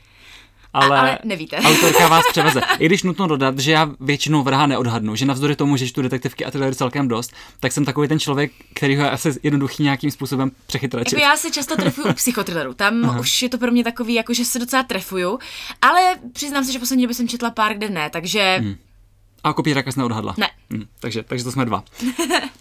Ale, 0.74 1.00
ale 1.00 1.20
nevíte. 1.24 1.58
Autorka 1.64 2.08
vás 2.08 2.26
převeze. 2.30 2.62
I 2.80 2.86
když 2.86 3.04
nutno 3.04 3.28
dodat, 3.28 3.60
že 3.60 3.72
já 3.72 3.92
většinou 4.00 4.44
vraha 4.44 4.68
neodhadnu, 4.68 5.16
že 5.16 5.26
navzdory 5.26 5.56
tomu, 5.56 5.78
že 5.78 5.88
čtu 5.88 6.02
detektivky 6.02 6.46
a 6.46 6.52
thrillery 6.52 6.76
celkem 6.76 7.08
dost, 7.08 7.34
tak 7.60 7.72
jsem 7.72 7.86
takový 7.86 8.08
ten 8.08 8.20
člověk, 8.20 8.52
který 8.74 8.96
ho 8.96 9.12
asi 9.12 9.30
jednoduchý 9.44 9.84
nějakým 9.84 10.12
způsobem 10.12 10.52
přechytračit. 10.68 11.14
Jako 11.14 11.30
já 11.30 11.38
se 11.38 11.52
často 11.52 11.76
trefuju 11.76 12.08
u 12.08 12.14
psychotrilleru. 12.14 12.74
Tam 12.74 13.06
Aha. 13.06 13.20
už 13.20 13.42
je 13.42 13.50
to 13.50 13.58
pro 13.58 13.72
mě 13.72 13.84
takový, 13.84 14.14
jako 14.14 14.34
že 14.34 14.46
se 14.46 14.60
docela 14.60 14.84
trefuju, 14.84 15.40
ale 15.82 16.16
přiznám 16.34 16.66
se, 16.66 16.72
že 16.72 16.80
poslední 16.80 17.04
době 17.04 17.16
jsem 17.16 17.28
četla 17.28 17.52
pár, 17.52 17.74
kde 17.74 17.90
ne, 17.90 18.10
takže 18.10 18.58
hmm. 18.60 18.76
A 19.44 19.54
kopíráka 19.54 19.92
jsi 19.92 20.00
neodhadla. 20.00 20.36
Ne. 20.38 20.50
Hm, 20.74 20.86
takže, 21.00 21.24
takže 21.24 21.44
to 21.44 21.52
jsme 21.52 21.66
dva. 21.66 21.84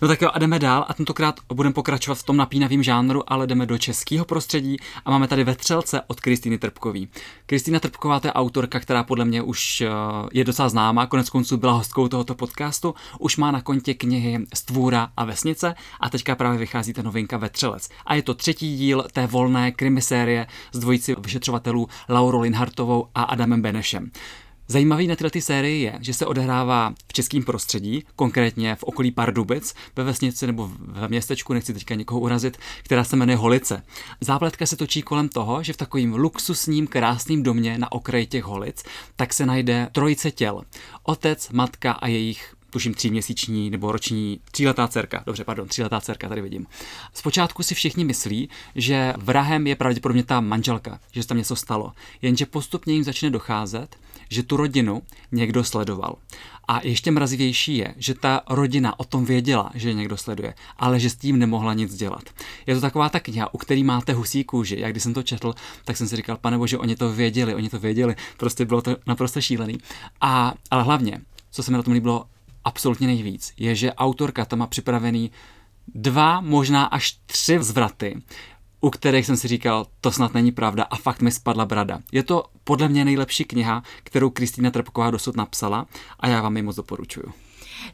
No 0.02 0.08
tak 0.08 0.22
jo, 0.22 0.30
a 0.32 0.38
jdeme 0.38 0.58
dál 0.58 0.84
a 0.88 0.94
tentokrát 0.94 1.40
budeme 1.54 1.72
pokračovat 1.72 2.14
v 2.14 2.22
tom 2.22 2.36
napínavém 2.36 2.82
žánru, 2.82 3.32
ale 3.32 3.46
jdeme 3.46 3.66
do 3.66 3.78
českého 3.78 4.24
prostředí 4.24 4.76
a 5.04 5.10
máme 5.10 5.28
tady 5.28 5.44
Vetřelce 5.44 6.02
od 6.06 6.20
Kristýny 6.20 6.58
Trpkový. 6.58 7.08
Kristýna 7.46 7.80
Trpková 7.80 8.20
to 8.20 8.28
je 8.28 8.32
autorka, 8.32 8.80
která 8.80 9.04
podle 9.04 9.24
mě 9.24 9.42
už 9.42 9.80
eh, 9.80 9.88
je 10.32 10.44
docela 10.44 10.68
známá, 10.68 11.06
konec 11.06 11.30
konců 11.30 11.56
byla 11.56 11.72
hostkou 11.72 12.08
tohoto 12.08 12.34
podcastu, 12.34 12.94
už 13.18 13.36
má 13.36 13.50
na 13.50 13.60
kontě 13.62 13.94
knihy 13.94 14.46
Stvůra 14.54 15.08
a 15.16 15.24
Vesnice 15.24 15.74
a 16.00 16.10
teďka 16.10 16.34
právě 16.34 16.58
vychází 16.58 16.92
ta 16.92 17.02
novinka 17.02 17.36
Vetřelec. 17.36 17.88
A 18.06 18.14
je 18.14 18.22
to 18.22 18.34
třetí 18.34 18.76
díl 18.76 19.04
té 19.12 19.26
volné 19.26 19.72
krimisérie 19.72 20.46
z 20.72 20.78
dvojici 20.78 21.16
vyšetřovatelů 21.18 21.88
Laurou 22.08 22.40
Linhartovou 22.40 23.08
a 23.14 23.22
Adamem 23.22 23.62
Benešem. 23.62 24.10
Zajímavý 24.70 25.06
na 25.06 25.16
této 25.16 25.40
sérii 25.40 25.82
je, 25.82 25.98
že 26.00 26.14
se 26.14 26.26
odehrává 26.26 26.94
v 27.08 27.12
českém 27.12 27.42
prostředí, 27.42 28.04
konkrétně 28.16 28.76
v 28.76 28.84
okolí 28.84 29.10
Pardubic, 29.10 29.74
ve 29.96 30.04
vesnici 30.04 30.46
nebo 30.46 30.70
ve 30.78 31.08
městečku, 31.08 31.52
nechci 31.52 31.74
teďka 31.74 31.94
někoho 31.94 32.20
urazit, 32.20 32.58
která 32.82 33.04
se 33.04 33.16
jmenuje 33.16 33.36
Holice. 33.36 33.82
Zápletka 34.20 34.66
se 34.66 34.76
točí 34.76 35.02
kolem 35.02 35.28
toho, 35.28 35.62
že 35.62 35.72
v 35.72 35.76
takovým 35.76 36.14
luxusním, 36.14 36.86
krásným 36.86 37.42
domě 37.42 37.78
na 37.78 37.92
okraji 37.92 38.26
těch 38.26 38.44
Holic, 38.44 38.84
tak 39.16 39.32
se 39.32 39.46
najde 39.46 39.88
trojice 39.92 40.30
těl. 40.30 40.62
Otec, 41.02 41.50
matka 41.50 41.92
a 41.92 42.08
jejich 42.08 42.54
tuším 42.70 42.94
tříměsíční 42.94 43.70
nebo 43.70 43.92
roční 43.92 44.40
tříletá 44.52 44.88
dcerka. 44.88 45.22
Dobře, 45.26 45.44
pardon, 45.44 45.68
tříletá 45.68 46.00
dcerka 46.00 46.28
tady 46.28 46.40
vidím. 46.40 46.66
Zpočátku 47.14 47.62
si 47.62 47.74
všichni 47.74 48.04
myslí, 48.04 48.48
že 48.74 49.14
vrahem 49.16 49.66
je 49.66 49.76
pravděpodobně 49.76 50.24
ta 50.24 50.40
manželka, 50.40 51.00
že 51.12 51.22
se 51.22 51.28
tam 51.28 51.38
něco 51.38 51.56
stalo. 51.56 51.92
Jenže 52.22 52.46
postupně 52.46 52.94
jim 52.94 53.04
začne 53.04 53.30
docházet, 53.30 53.96
že 54.28 54.42
tu 54.42 54.56
rodinu 54.56 55.02
někdo 55.32 55.64
sledoval. 55.64 56.16
A 56.68 56.80
ještě 56.82 57.10
mrazivější 57.10 57.76
je, 57.76 57.94
že 57.96 58.14
ta 58.14 58.40
rodina 58.50 59.00
o 59.00 59.04
tom 59.04 59.24
věděla, 59.24 59.70
že 59.74 59.88
je 59.88 59.94
někdo 59.94 60.16
sleduje, 60.16 60.54
ale 60.76 61.00
že 61.00 61.10
s 61.10 61.16
tím 61.16 61.38
nemohla 61.38 61.74
nic 61.74 61.94
dělat. 61.94 62.22
Je 62.66 62.74
to 62.74 62.80
taková 62.80 63.08
ta 63.08 63.20
kniha, 63.20 63.54
u 63.54 63.58
který 63.58 63.84
máte 63.84 64.12
husí 64.12 64.44
kůži. 64.44 64.80
Jak 64.80 64.92
když 64.92 65.02
jsem 65.02 65.14
to 65.14 65.22
četl, 65.22 65.54
tak 65.84 65.96
jsem 65.96 66.08
si 66.08 66.16
říkal, 66.16 66.36
pane 66.36 66.58
bože, 66.58 66.78
oni 66.78 66.96
to 66.96 67.12
věděli, 67.12 67.54
oni 67.54 67.68
to 67.68 67.78
věděli. 67.78 68.16
Prostě 68.36 68.64
bylo 68.64 68.82
to 68.82 68.96
naprosto 69.06 69.40
šílený. 69.40 69.78
A, 70.20 70.54
ale 70.70 70.82
hlavně, 70.82 71.20
co 71.50 71.62
se 71.62 71.70
mi 71.70 71.76
na 71.76 71.82
tom 71.82 71.92
líbilo 71.94 72.24
absolutně 72.64 73.06
nejvíc, 73.06 73.52
je, 73.56 73.74
že 73.74 73.92
autorka 73.92 74.44
tam 74.44 74.58
má 74.58 74.66
připravený 74.66 75.30
dva, 75.94 76.40
možná 76.40 76.84
až 76.84 77.18
tři 77.26 77.62
zvraty, 77.62 78.22
u 78.80 78.90
kterých 78.90 79.26
jsem 79.26 79.36
si 79.36 79.48
říkal, 79.48 79.86
to 80.00 80.12
snad 80.12 80.34
není 80.34 80.52
pravda 80.52 80.84
a 80.84 80.96
fakt 80.96 81.22
mi 81.22 81.30
spadla 81.30 81.66
brada. 81.66 82.00
Je 82.12 82.22
to 82.22 82.44
podle 82.64 82.88
mě 82.88 83.04
nejlepší 83.04 83.44
kniha, 83.44 83.82
kterou 84.04 84.30
Kristýna 84.30 84.70
Trpková 84.70 85.10
dosud 85.10 85.36
napsala 85.36 85.86
a 86.20 86.28
já 86.28 86.42
vám 86.42 86.56
ji 86.56 86.62
moc 86.62 86.76
doporučuju. 86.76 87.32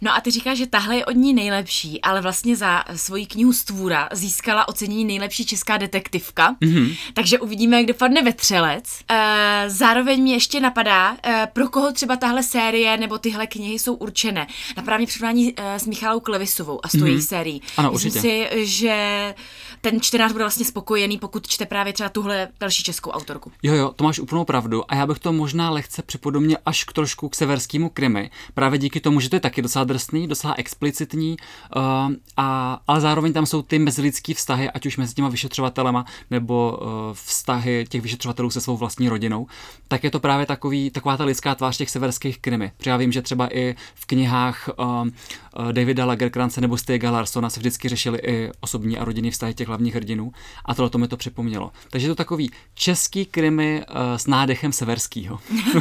No 0.01 0.15
a 0.15 0.21
ty 0.21 0.31
říkáš, 0.31 0.59
že 0.59 0.67
tahle 0.67 0.97
je 0.97 1.05
od 1.05 1.17
ní 1.17 1.35
nejlepší, 1.35 2.03
ale 2.03 2.21
vlastně 2.21 2.57
za 2.57 2.85
svoji 2.97 3.27
knihu 3.27 3.53
Stvůra 3.53 4.09
získala 4.13 4.69
ocenění 4.69 5.05
nejlepší 5.05 5.47
česká 5.47 5.77
detektivka. 5.77 6.57
Mm-hmm. 6.63 6.97
Takže 7.15 7.39
uvidíme, 7.39 7.77
jak 7.77 7.87
dopadne 7.87 8.23
vetřelec. 8.23 8.85
E, 9.11 9.65
zároveň 9.67 10.23
mi 10.23 10.31
ještě 10.31 10.61
napadá, 10.61 11.17
e, 11.27 11.49
pro 11.53 11.69
koho 11.69 11.93
třeba 11.93 12.17
tahle 12.17 12.43
série 12.43 12.97
nebo 12.97 13.19
tyhle 13.19 13.47
knihy 13.47 13.79
jsou 13.79 13.95
určené. 13.95 14.47
Napadá 14.77 14.97
mě 14.97 15.07
přirovnání 15.07 15.55
e, 15.57 15.79
s 15.79 15.87
Michalou 15.87 16.21
Klevisovou 16.21 16.81
a 16.83 16.89
s 16.89 16.93
tou 16.93 16.99
mm-hmm. 16.99 17.07
její 17.07 17.23
sérií. 17.23 17.63
Ano, 17.77 17.93
Myslím 17.93 18.13
určitě. 18.13 18.49
si, 18.53 18.67
že 18.67 19.35
ten 19.91 20.01
čtenář 20.01 20.33
bude 20.33 20.45
vlastně 20.45 20.65
spokojený, 20.65 21.19
pokud 21.19 21.47
čte 21.47 21.67
právě 21.67 21.93
třeba 21.93 22.09
tuhle 22.09 22.49
další 22.61 22.83
českou 22.83 23.11
autorku. 23.11 23.53
Jo, 23.63 23.75
jo, 23.75 23.93
to 23.97 24.05
máš 24.05 24.19
úplnou 24.19 24.45
pravdu 24.45 24.93
a 24.93 24.95
já 24.95 25.07
bych 25.07 25.19
to 25.19 25.33
možná 25.33 25.71
lehce 25.71 26.03
připodobnil 26.03 26.57
až 26.67 26.85
k 26.85 26.93
trošku 26.93 27.29
k 27.29 27.35
severskému 27.35 27.89
krimi, 27.89 28.31
právě 28.55 28.79
díky 28.79 29.01
tomu, 29.01 29.21
že 29.21 29.31
to 29.31 29.37
je 29.37 29.41
taky 29.41 29.63
docela 29.63 29.85
drsný, 29.85 30.29
docela 30.29 30.55
explicitní, 30.55 31.37
uh, 31.77 31.83
a, 32.37 32.81
ale 32.87 33.01
zároveň 33.01 33.33
tam 33.33 33.47
jsou 33.47 33.63
ty 33.63 33.79
mezilidský 33.79 34.35
vztahy, 34.35 34.71
ať 34.71 34.87
už 34.87 34.97
mezi 34.97 35.15
těma 35.15 35.29
vyšetřovatelema, 35.29 36.05
nebo 36.31 36.79
uh, 36.81 36.89
vztahy 37.13 37.87
těch 37.89 38.03
vyšetřovatelů 38.03 38.51
se 38.51 38.61
svou 38.61 38.77
vlastní 38.77 39.09
rodinou, 39.09 39.47
tak 39.89 40.05
je 40.05 40.11
to 40.11 40.21
právě 40.21 40.47
takový, 40.47 40.91
taková 40.91 41.17
ta 41.17 41.25
lidská 41.25 41.55
tvář 41.55 41.77
těch 41.77 41.91
severských 41.91 42.39
krimi. 42.39 42.73
Protože 42.77 42.91
já 42.91 42.97
vím, 42.97 43.13
že 43.13 43.23
třeba 43.23 43.49
i 43.57 43.75
v 43.95 44.07
knihách 44.07 44.69
uh, 44.79 45.73
Davida 45.73 46.05
Lagerkrance 46.05 46.61
nebo 46.61 46.77
Stiega 46.77 47.11
Larsona 47.11 47.51
se 47.51 47.61
vždycky 47.61 47.89
řešili 47.89 48.19
i 48.19 48.51
osobní 48.61 48.99
a 48.99 49.05
rodinný 49.05 49.31
vztahy 49.31 49.55
těch 49.55 49.69
hlavních 49.77 49.95
hrdinů 49.95 50.33
a 50.65 50.75
tohle 50.75 50.91
to 50.91 50.99
mi 50.99 51.09
to 51.09 51.17
připomnělo. 51.17 51.73
Takže 51.91 52.07
je 52.07 52.09
to 52.09 52.15
takový 52.15 52.51
český 52.75 53.27
krimi 53.27 53.85
uh, 53.91 53.97
s 54.17 54.27
nádechem 54.27 54.73
severského. 54.73 55.39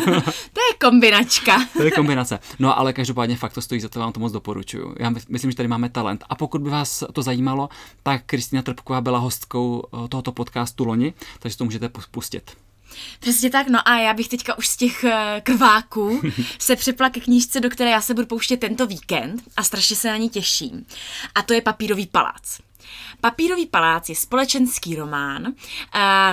to 0.53 0.61
je 0.61 0.77
kombinačka. 0.81 1.65
to 1.77 1.83
je 1.83 1.91
kombinace. 1.91 2.39
No 2.59 2.79
ale 2.79 2.93
každopádně 2.93 3.35
fakt 3.35 3.53
to 3.53 3.61
stojí 3.61 3.81
za 3.81 3.89
to, 3.89 3.99
vám 3.99 4.11
to 4.11 4.19
moc 4.19 4.31
doporučuju. 4.31 4.95
Já 4.99 5.13
myslím, 5.29 5.51
že 5.51 5.57
tady 5.57 5.69
máme 5.69 5.89
talent. 5.89 6.23
A 6.29 6.35
pokud 6.35 6.61
by 6.61 6.69
vás 6.69 7.03
to 7.13 7.21
zajímalo, 7.21 7.69
tak 8.03 8.23
Kristýna 8.25 8.61
Trpková 8.61 9.01
byla 9.01 9.19
hostkou 9.19 9.79
uh, 9.79 10.07
tohoto 10.07 10.31
podcastu 10.31 10.85
loni, 10.85 11.13
takže 11.39 11.57
to 11.57 11.65
můžete 11.65 11.89
pustit. 12.11 12.51
Přesně 13.19 13.49
tak, 13.49 13.67
no 13.67 13.87
a 13.87 13.99
já 13.99 14.13
bych 14.13 14.27
teďka 14.27 14.57
už 14.57 14.67
z 14.67 14.77
těch 14.77 15.03
eh, 15.03 15.41
krváků 15.43 16.21
se 16.59 16.75
přepla 16.75 17.09
ke 17.09 17.19
knížce, 17.19 17.59
do 17.59 17.69
které 17.69 17.89
já 17.89 18.01
se 18.01 18.13
budu 18.13 18.27
pouštět 18.27 18.57
tento 18.57 18.87
víkend 18.87 19.43
a 19.57 19.63
strašně 19.63 19.95
se 19.95 20.07
na 20.07 20.17
ní 20.17 20.29
těším. 20.29 20.85
A 21.35 21.41
to 21.41 21.53
je 21.53 21.61
Papírový 21.61 22.07
palác. 22.07 22.59
Papírový 23.21 23.65
palác 23.65 24.09
je 24.09 24.15
společenský 24.15 24.95
román, 24.95 25.53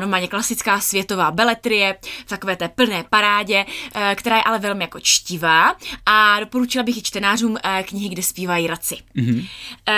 román 0.01 0.23
je 0.23 0.29
klasická 0.29 0.81
světová 0.81 1.31
beletrie 1.31 1.97
v 2.27 2.29
takové 2.29 2.57
té 2.57 2.69
plné 2.69 3.05
parádě, 3.11 3.67
eh, 3.95 4.15
která 4.15 4.37
je 4.37 4.43
ale 4.43 4.59
velmi 4.59 4.85
jako 4.85 5.01
čtivá 5.01 5.77
a 6.07 6.41
doporučila 6.41 6.85
bych 6.85 6.97
i 6.97 7.03
čtenářům 7.03 7.57
eh, 7.65 7.83
knihy, 7.83 8.09
kde 8.09 8.23
zpívají 8.23 8.67
raci. 8.67 8.97
Mm-hmm. 9.17 9.47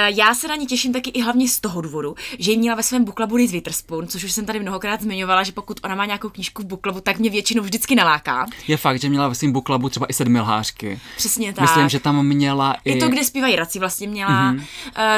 Já 0.06 0.34
se 0.34 0.48
na 0.48 0.56
ní 0.56 0.66
těším 0.66 0.92
taky 0.92 1.10
i 1.10 1.22
hlavně 1.22 1.48
z 1.48 1.60
toho 1.60 1.80
důvodu, 1.80 2.14
že 2.38 2.50
ji 2.50 2.58
měla 2.58 2.76
ve 2.76 2.82
svém 2.82 3.04
buklabu 3.04 3.36
Reese 3.36 3.52
Witherspoon, 3.52 4.08
což 4.08 4.24
už 4.24 4.32
jsem 4.32 4.46
tady 4.46 4.60
mnohokrát 4.60 5.00
zmiňovala, 5.00 5.42
že 5.42 5.52
pokud 5.52 5.80
ona 5.84 5.94
má 5.94 6.06
nějakou 6.06 6.28
knížku 6.28 6.62
v 6.62 6.66
buklabu, 6.66 7.00
tak 7.00 7.18
mě 7.18 7.30
většinou 7.30 7.62
vždycky 7.62 7.94
naláká. 7.94 8.46
Je 8.68 8.76
fakt, 8.76 9.00
že 9.00 9.08
měla 9.08 9.28
ve 9.28 9.34
svém 9.34 9.52
buklabu 9.52 9.88
třeba 9.88 10.06
i 10.06 10.12
sedmilhářky. 10.12 11.00
Přesně 11.16 11.52
tak. 11.52 11.62
Myslím, 11.62 11.88
že 11.88 12.00
tam 12.00 12.26
měla 12.26 12.76
i... 12.84 12.92
I 12.92 13.00
to, 13.00 13.08
kde 13.08 13.24
zpívají 13.24 13.56
raci, 13.56 13.78
vlastně 13.78 14.08
měla. 14.08 14.52
Mm-hmm. 14.52 14.64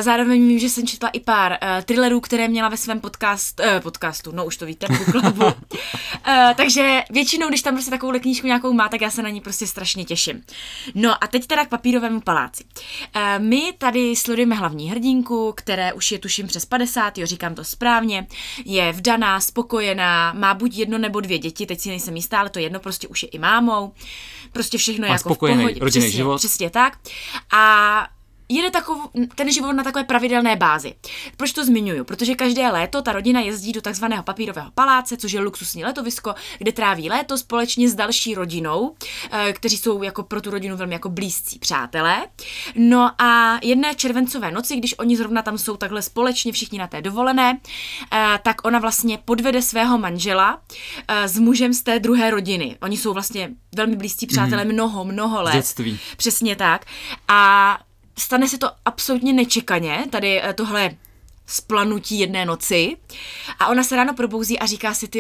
Zároveň 0.00 0.49
vím, 0.49 0.59
že 0.59 0.69
jsem 0.69 0.87
četla 0.87 1.09
i 1.09 1.21
pár 1.26 1.52
uh, 1.52 1.85
thrillerů, 1.85 2.21
které 2.21 2.49
měla 2.49 2.68
ve 2.68 2.76
svém 2.76 3.00
podcast, 3.00 3.61
uh, 3.61 3.80
podcastu, 3.80 4.33
no 4.33 4.47
už 4.47 4.56
to 4.56 4.66
víte, 4.66 4.87
Klubu. 5.11 5.45
uh, 5.45 5.52
takže 6.56 7.02
většinou, 7.11 7.49
když 7.49 7.62
tam 7.62 7.75
prostě 7.75 7.90
takovou 7.90 8.21
knížku 8.21 8.47
nějakou 8.47 8.73
má, 8.73 8.88
tak 8.88 9.00
já 9.00 9.11
se 9.11 9.23
na 9.23 9.28
ní 9.28 9.40
prostě 9.40 9.66
strašně 9.66 10.04
těším. 10.04 10.42
No 10.95 11.25
a 11.25 11.26
teď 11.26 11.47
teda 11.47 11.64
k 11.64 11.68
papírovému 11.68 12.21
paláci. 12.21 12.64
Uh, 13.16 13.23
my 13.38 13.73
tady 13.78 14.16
sledujeme 14.16 14.54
hlavní 14.54 14.90
hrdinku, 14.90 15.52
které 15.56 15.92
už 15.92 16.12
je 16.12 16.18
tuším 16.18 16.47
přes 16.47 16.64
50, 16.64 17.18
jo, 17.18 17.26
říkám 17.26 17.54
to 17.54 17.64
správně, 17.64 18.26
je 18.64 18.92
vdaná, 18.92 19.40
spokojená, 19.40 20.33
má 20.33 20.54
buď 20.54 20.76
jedno 20.76 20.99
nebo 20.99 21.21
dvě 21.21 21.38
děti, 21.38 21.66
teď 21.66 21.80
si 21.80 21.88
nejsem 21.88 22.16
jistá, 22.16 22.40
ale 22.40 22.50
to 22.50 22.59
jedno 22.59 22.80
prostě 22.80 23.09
už 23.09 23.23
je 23.23 23.28
i 23.28 23.38
mámou. 23.38 23.92
Prostě 24.52 24.78
všechno 24.78 25.09
má 25.09 25.14
jako 25.14 25.35
v 25.35 25.38
pohodě. 25.38 25.80
Přesně, 25.87 26.11
život. 26.11 26.38
přesně 26.38 26.71
tak. 26.71 26.99
A 27.52 28.09
jede 28.49 28.71
takov, 28.71 28.99
ten 29.35 29.53
život 29.53 29.73
na 29.73 29.85
takové 29.85 30.05
pravidelné 30.05 30.57
bázi. 30.57 30.95
Proč 31.37 31.53
to 31.53 31.65
zmiňuju? 31.65 32.05
Protože 32.05 32.35
každé 32.35 32.71
léto 32.71 33.03
ta 33.03 33.12
rodina 33.12 33.41
jezdí 33.41 33.73
do 33.73 33.81
takzvaného 33.81 34.23
papírového 34.23 34.71
paláce, 34.75 35.17
což 35.17 35.33
je 35.33 35.41
luxusní 35.41 35.85
letovisko, 35.85 36.35
kde 36.59 36.73
tráví 36.73 37.11
léto 37.11 37.38
společně 37.38 37.88
s 37.88 37.95
další 37.95 38.35
rodinou, 38.35 38.95
eh, 39.31 39.53
kteří 39.53 39.76
jsou 39.76 40.03
jako 40.03 40.23
pro 40.23 40.41
tu 40.41 40.50
rodinu 40.50 40.76
velmi 40.76 40.95
jako 40.95 41.09
blízcí 41.09 41.59
přátelé. 41.59 42.26
No 42.75 43.23
a 43.23 43.59
jedné 43.62 43.95
červencové 43.95 44.50
noci, 44.50 44.76
když 44.76 44.99
oni 44.99 45.17
zrovna 45.17 45.43
tam 45.43 45.59
jsou 45.59 45.76
takhle 45.76 46.03
společně 46.03 46.53
všichni 46.53 46.79
na 46.79 46.87
té 46.87 47.03
dovolené, 47.03 47.59
eh, 48.12 48.38
tak 48.43 48.67
ona 48.67 48.79
vlastně 48.79 49.19
podvede 49.25 49.62
svého 49.62 49.99
manžela 49.99 50.61
eh, 51.09 51.29
s 51.29 51.38
mužem 51.38 51.75
z 51.75 51.83
té 51.83 51.99
druhé 51.99 52.31
rodiny. 52.31 52.76
Oni 52.83 52.97
jsou 52.97 53.12
vlastně 53.12 53.50
velmi 53.76 53.97
blízcí 53.97 54.26
přátelé 54.26 54.65
mm. 54.65 54.73
mnoho, 54.73 55.05
mnoho 55.05 55.43
let. 55.43 55.55
Dětství. 55.55 55.99
Přesně 56.17 56.57
tak. 56.57 56.85
A 57.29 57.79
stane 58.18 58.49
se 58.49 58.58
to 58.58 58.70
absolutně 58.85 59.32
nečekaně, 59.32 60.06
tady 60.11 60.42
eh, 60.42 60.52
tohle 60.52 60.90
splanutí 61.46 62.18
jedné 62.18 62.44
noci 62.44 62.96
a 63.58 63.66
ona 63.66 63.85
se 63.85 63.96
ráno 63.96 64.14
probouzí 64.14 64.58
a 64.58 64.66
říká 64.66 64.94
si, 64.94 65.08
ty 65.08 65.18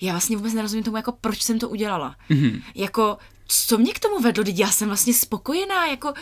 já 0.00 0.12
vlastně 0.12 0.36
vůbec 0.36 0.52
nerozumím 0.52 0.84
tomu, 0.84 0.96
jako 0.96 1.12
proč 1.12 1.42
jsem 1.42 1.58
to 1.58 1.68
udělala. 1.68 2.16
Mm-hmm. 2.30 2.62
Jako 2.74 3.18
co 3.48 3.78
mě 3.78 3.92
k 3.92 3.98
tomu 3.98 4.18
vedlo, 4.18 4.44
teď 4.44 4.58
já 4.58 4.70
jsem 4.70 4.88
vlastně 4.88 5.14
spokojená, 5.14 5.86
jako 5.86 6.12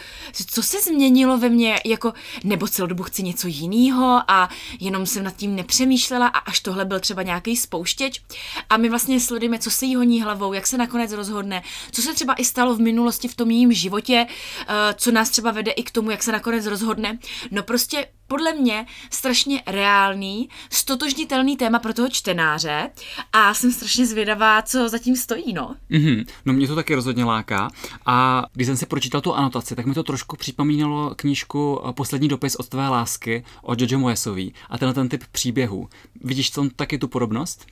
co 0.51 0.63
se 0.63 0.81
změnilo 0.81 1.39
ve 1.39 1.49
mně, 1.49 1.81
jako 1.85 2.13
nebo 2.45 2.69
celou 2.69 2.87
dobu 2.87 3.03
chci 3.03 3.23
něco 3.23 3.49
jiného 3.49 4.23
a 4.29 4.49
jenom 4.81 5.07
jsem 5.07 5.25
nad 5.25 5.37
tím 5.37 5.57
nepřemýšlela 5.57 6.27
a 6.27 6.39
až 6.39 6.61
tohle 6.61 6.85
byl 6.85 7.01
třeba 7.01 7.23
nějaký 7.23 7.57
spouštěč 7.57 8.23
a 8.71 8.77
my 8.77 8.89
vlastně 8.89 9.21
sledujeme, 9.21 9.59
co 9.59 9.71
se 9.71 9.87
jí 9.87 9.97
honí 9.97 10.23
hlavou, 10.23 10.53
jak 10.53 10.67
se 10.67 10.79
nakonec 10.79 11.13
rozhodne, 11.13 11.63
co 11.91 12.03
se 12.03 12.15
třeba 12.15 12.35
i 12.35 12.45
stalo 12.45 12.75
v 12.75 12.81
minulosti 12.81 13.29
v 13.29 13.35
tom 13.35 13.51
jejím 13.51 13.73
životě, 13.73 14.27
eh, 14.27 14.95
co 14.95 15.11
nás 15.11 15.31
třeba 15.31 15.51
vede 15.51 15.71
i 15.71 15.83
k 15.83 15.91
tomu, 15.91 16.11
jak 16.11 16.23
se 16.23 16.33
nakonec 16.33 16.67
rozhodne. 16.67 17.19
No 17.51 17.63
prostě 17.63 18.07
podle 18.27 18.53
mě 18.53 18.87
strašně 19.11 19.63
reálný, 19.67 20.49
stotožnitelný 20.71 21.57
téma 21.57 21.79
pro 21.79 21.95
toho 21.95 22.09
čtenáře 22.09 22.91
a 23.33 23.55
jsem 23.55 23.73
strašně 23.73 24.07
zvědavá, 24.07 24.63
co 24.63 24.89
zatím 24.89 25.17
stojí, 25.17 25.53
no. 25.53 25.77
Mm-hmm. 25.91 26.27
No 26.45 26.53
mě 26.53 26.69
to 26.69 26.75
taky 26.75 26.95
rozhodně 26.95 27.25
láká 27.25 27.71
a 28.07 28.47
když 28.53 28.67
jsem 28.67 28.77
si 28.77 28.87
pročítal 28.87 29.21
tu 29.21 29.35
anotaci, 29.35 29.77
tak 29.77 29.87
mi 29.87 29.95
to 29.95 30.03
trošku 30.03 30.37
připomínalo 30.37 31.15
knížku 31.15 31.81
Poslední 31.97 32.29
dopis 32.29 32.57
od 32.57 32.69
tvé 32.69 32.89
lásky 32.89 33.45
od 33.63 33.81
Jojo 33.81 33.99
Moesový 33.99 34.55
a 34.71 34.79
tenhle 34.79 34.95
ten 34.95 35.09
typ 35.09 35.25
příběhů. 35.33 35.89
Vidíš 36.21 36.51
tam 36.51 36.71
taky 36.71 36.99
tu 36.99 37.09
podobnost? 37.09 37.67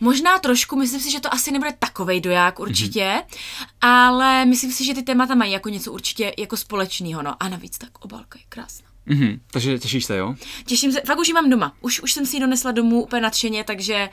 Možná 0.00 0.38
trošku, 0.38 0.76
myslím 0.76 1.00
si, 1.00 1.10
že 1.10 1.20
to 1.20 1.34
asi 1.34 1.50
nebude 1.50 1.72
takovej 1.78 2.20
doják 2.20 2.60
určitě, 2.60 3.00
mm-hmm. 3.00 3.66
ale 3.80 4.44
myslím 4.44 4.72
si, 4.72 4.84
že 4.84 4.94
ty 4.94 5.02
témata 5.02 5.34
mají 5.34 5.52
jako 5.52 5.68
něco 5.68 5.92
určitě 5.92 6.34
jako 6.38 6.56
společného, 6.56 7.22
no 7.22 7.42
a 7.42 7.48
navíc 7.48 7.78
tak 7.78 8.04
obálka 8.04 8.38
je 8.38 8.44
krásná. 8.48 8.95
Mm-hmm, 9.08 9.40
takže 9.50 9.78
těšíš 9.78 10.04
se, 10.04 10.16
jo? 10.16 10.34
Těším 10.64 10.92
se, 10.92 11.00
fakt 11.06 11.18
už 11.18 11.28
ji 11.28 11.34
mám 11.34 11.50
doma. 11.50 11.76
Už, 11.80 12.00
už 12.00 12.12
jsem 12.12 12.26
si 12.26 12.36
ji 12.36 12.40
donesla 12.40 12.72
domů 12.72 13.02
úplně 13.02 13.22
nadšeně, 13.22 13.64
takže 13.64 14.08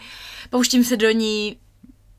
pouštím 0.49 0.83
se 0.83 0.97
do 0.97 1.11
ní 1.11 1.57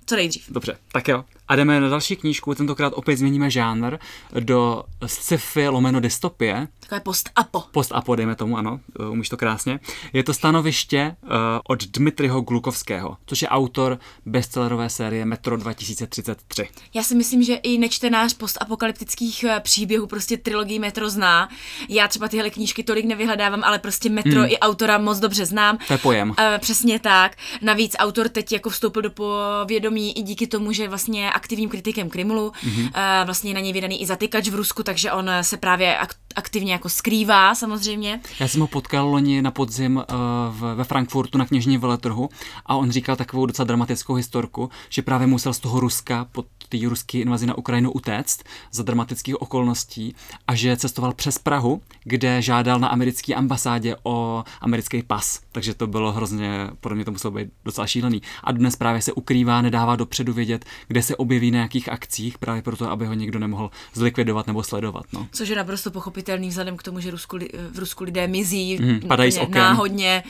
co 0.06 0.16
nejdřív. 0.16 0.50
Dobře, 0.50 0.78
tak 0.92 1.08
jo. 1.08 1.24
A 1.48 1.56
jdeme 1.56 1.80
na 1.80 1.88
další 1.88 2.16
knížku, 2.16 2.54
tentokrát 2.54 2.92
opět 2.96 3.16
změníme 3.16 3.50
žánr 3.50 3.96
do 4.40 4.82
sci-fi 5.06 5.68
lomeno 5.68 6.00
dystopie. 6.00 6.68
Takové 6.80 7.00
post-apo. 7.00 7.62
Post-apo, 7.72 8.16
dejme 8.16 8.34
tomu, 8.34 8.58
ano, 8.58 8.80
uh, 9.00 9.10
umíš 9.10 9.28
to 9.28 9.36
krásně. 9.36 9.80
Je 10.12 10.22
to 10.22 10.34
stanoviště 10.34 11.16
uh, 11.22 11.30
od 11.68 11.84
Dmitriho 11.84 12.40
Glukovského, 12.40 13.16
což 13.26 13.42
je 13.42 13.48
autor 13.48 13.98
bestsellerové 14.26 14.90
série 14.90 15.24
Metro 15.24 15.56
2033. 15.56 16.68
Já 16.94 17.02
si 17.02 17.14
myslím, 17.14 17.42
že 17.42 17.54
i 17.54 17.78
nečtenář 17.78 18.34
postapokalyptických 18.34 19.44
uh, 19.48 19.60
příběhů 19.60 20.06
prostě 20.06 20.36
trilogii 20.36 20.78
Metro 20.78 21.10
zná. 21.10 21.48
Já 21.88 22.08
třeba 22.08 22.28
tyhle 22.28 22.50
knížky 22.50 22.82
tolik 22.82 23.04
nevyhledávám, 23.04 23.64
ale 23.64 23.78
prostě 23.78 24.10
Metro 24.10 24.40
hmm. 24.40 24.50
i 24.50 24.58
autora 24.58 24.98
moc 24.98 25.18
dobře 25.18 25.46
znám. 25.46 25.78
To 25.86 25.92
je 25.92 25.98
pojem. 25.98 26.30
Uh, 26.30 26.36
přesně 26.58 26.98
tak. 26.98 27.36
Navíc 27.62 27.96
autor 27.98 28.28
teď 28.28 28.52
jako 28.52 28.70
vstoupil 28.70 29.02
do 29.02 29.10
povědomí 29.10 30.18
i 30.18 30.22
díky 30.22 30.46
tomu, 30.46 30.72
že 30.72 30.88
vlastně 30.88 31.33
aktivním 31.34 31.68
kritikem 31.68 32.10
Kremlu. 32.10 32.50
Mm-hmm. 32.50 32.90
Vlastně 33.24 33.54
na 33.54 33.60
něj 33.60 33.72
vydaný 33.72 34.02
i 34.02 34.06
zatykač 34.06 34.48
v 34.48 34.54
Rusku, 34.54 34.82
takže 34.82 35.12
on 35.12 35.30
se 35.40 35.56
právě 35.56 35.98
aktivně 36.36 36.72
jako 36.72 36.88
skrývá 36.88 37.54
samozřejmě. 37.54 38.20
Já 38.40 38.48
jsem 38.48 38.60
ho 38.60 38.66
potkal 38.66 39.08
loni 39.08 39.42
na 39.42 39.50
podzim 39.50 39.96
uh, 39.96 40.74
ve 40.74 40.84
Frankfurtu 40.84 41.38
na 41.38 41.46
kněžní 41.46 41.78
veletrhu 41.78 42.28
a 42.66 42.76
on 42.76 42.90
říkal 42.90 43.16
takovou 43.16 43.46
docela 43.46 43.66
dramatickou 43.66 44.14
historku, 44.14 44.70
že 44.88 45.02
právě 45.02 45.26
musel 45.26 45.52
z 45.52 45.58
toho 45.58 45.80
Ruska 45.80 46.26
pod 46.32 46.46
té 46.68 46.88
ruské 46.88 47.18
invazi 47.18 47.46
na 47.46 47.58
Ukrajinu 47.58 47.92
utéct 47.92 48.44
za 48.72 48.82
dramatických 48.82 49.42
okolností 49.42 50.14
a 50.46 50.54
že 50.54 50.76
cestoval 50.76 51.12
přes 51.12 51.38
Prahu, 51.38 51.82
kde 52.04 52.42
žádal 52.42 52.78
na 52.78 52.88
americké 52.88 53.34
ambasádě 53.34 53.96
o 54.02 54.44
americký 54.60 55.02
pas. 55.02 55.40
Takže 55.52 55.74
to 55.74 55.86
bylo 55.86 56.12
hrozně, 56.12 56.70
podle 56.80 56.96
mě 56.96 57.04
to 57.04 57.10
muselo 57.10 57.30
být 57.30 57.48
docela 57.64 57.86
šílený. 57.86 58.22
A 58.44 58.52
dnes 58.52 58.76
právě 58.76 59.02
se 59.02 59.12
ukrývá, 59.12 59.62
nedává 59.62 59.96
dopředu 59.96 60.32
vědět, 60.32 60.64
kde 60.88 61.02
se 61.02 61.16
objeví 61.16 61.50
na 61.50 61.58
jakých 61.58 61.88
akcích, 61.88 62.38
právě 62.38 62.62
proto, 62.62 62.90
aby 62.90 63.06
ho 63.06 63.14
někdo 63.14 63.38
nemohl 63.38 63.70
zlikvidovat 63.94 64.46
nebo 64.46 64.62
sledovat. 64.62 65.04
No. 65.12 65.28
Což 65.32 65.48
je 65.48 65.56
naprosto 65.56 65.90
pochopitelné 65.90 66.23
nepochopitelný 66.24 66.48
vzhledem 66.48 66.76
k 66.76 66.82
tomu, 66.82 67.00
že 67.00 67.10
Rusku, 67.10 67.38
v 67.70 67.78
Rusku 67.78 68.04
lidé 68.04 68.26
mizí 68.28 68.78
Mhm, 68.80 69.00
padají 69.08 69.32
z 69.32 69.38
oken. 69.38 69.54
náhodně. 69.54 70.22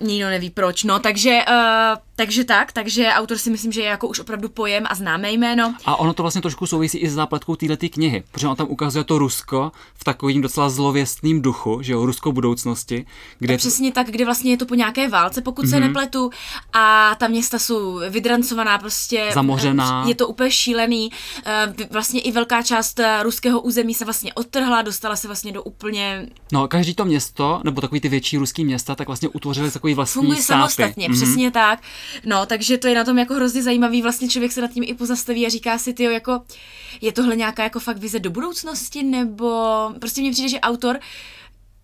Nikdo 0.00 0.28
neví 0.28 0.50
proč. 0.50 0.84
No, 0.84 0.98
takže, 0.98 1.38
uh, 1.48 1.98
takže 2.16 2.44
tak, 2.44 2.72
takže 2.72 3.08
autor 3.08 3.38
si 3.38 3.50
myslím, 3.50 3.72
že 3.72 3.80
je 3.80 3.86
jako 3.86 4.08
už 4.08 4.20
opravdu 4.20 4.48
pojem 4.48 4.84
a 4.88 4.94
známé 4.94 5.32
jméno. 5.32 5.74
A 5.84 5.96
ono 5.96 6.12
to 6.12 6.22
vlastně 6.22 6.40
trošku 6.42 6.66
souvisí 6.66 6.98
i 6.98 7.08
s 7.08 7.12
zápletkou 7.14 7.56
této 7.56 7.88
knihy, 7.88 8.22
protože 8.32 8.46
on 8.48 8.56
tam 8.56 8.66
ukazuje 8.70 9.04
to 9.04 9.18
Rusko 9.18 9.72
v 9.94 10.04
takovým 10.04 10.42
docela 10.42 10.70
zlověstným 10.70 11.42
duchu, 11.42 11.78
že 11.82 11.92
jo, 11.92 12.06
Rusko 12.06 12.32
budoucnosti, 12.32 13.06
kde 13.38 13.56
Přesně 13.56 13.92
tak, 13.92 14.06
kde 14.06 14.24
vlastně 14.24 14.50
je 14.50 14.56
to 14.56 14.66
po 14.66 14.74
nějaké 14.74 15.08
válce, 15.08 15.40
pokud 15.42 15.62
Mhm. 15.64 15.70
se 15.70 15.80
nepletu, 15.80 16.30
a 16.72 17.14
ta 17.18 17.28
města 17.28 17.58
jsou 17.58 18.00
vydrancovaná, 18.10 18.78
prostě 18.78 19.30
Zamořená. 19.34 20.04
Je 20.08 20.14
to 20.14 20.28
úplně 20.28 20.50
šílený. 20.50 21.10
eh, 21.46 21.74
Vlastně 21.90 22.20
i 22.20 22.32
velká 22.32 22.62
část 22.62 23.00
eh, 23.00 23.22
ruského 23.22 23.60
území 23.60 23.94
se 23.94 24.04
vlastně 24.04 24.34
odtrhla, 24.34 24.82
dostala 24.82 25.16
se 25.16 25.26
vlastně 25.28 25.52
do 25.52 25.62
úplně 25.62 26.26
No, 26.52 26.68
každý 26.68 26.94
to 26.94 27.04
město, 27.04 27.60
nebo 27.64 27.80
takový 27.80 28.00
ty 28.00 28.08
větší 28.08 28.36
ruský 28.38 28.64
města, 28.64 28.94
tak 28.94 29.06
vlastně 29.08 29.28
utvořili 29.28 29.70
takový 29.70 29.89
vlastní 29.94 30.20
funguje 30.20 30.42
státy. 30.42 30.46
samostatně, 30.58 31.08
Mhm. 31.08 31.16
přesně 31.16 31.50
tak. 31.50 31.82
No, 32.26 32.46
takže 32.46 32.78
to 32.78 32.88
je 32.88 32.94
na 32.94 33.04
tom 33.04 33.18
jako 33.18 33.34
hrozně 33.34 33.62
zajímavý, 33.62 34.02
vlastně 34.02 34.28
člověk 34.28 34.52
se 34.52 34.60
nad 34.60 34.70
tím 34.70 34.84
i 34.86 34.94
pozastaví 34.94 35.46
a 35.46 35.50
říká 35.50 35.78
si, 35.78 35.92
ty 35.94 36.02
jako, 36.02 36.40
je 37.00 37.12
tohle 37.12 37.36
nějaká 37.36 37.62
jako 37.62 37.80
fakt 37.80 37.96
vize 37.98 38.18
do 38.18 38.30
budoucnosti, 38.30 39.02
nebo 39.02 39.54
prostě 40.00 40.20
mně 40.20 40.30
přijde, 40.32 40.48
že 40.48 40.60
autor 40.60 40.98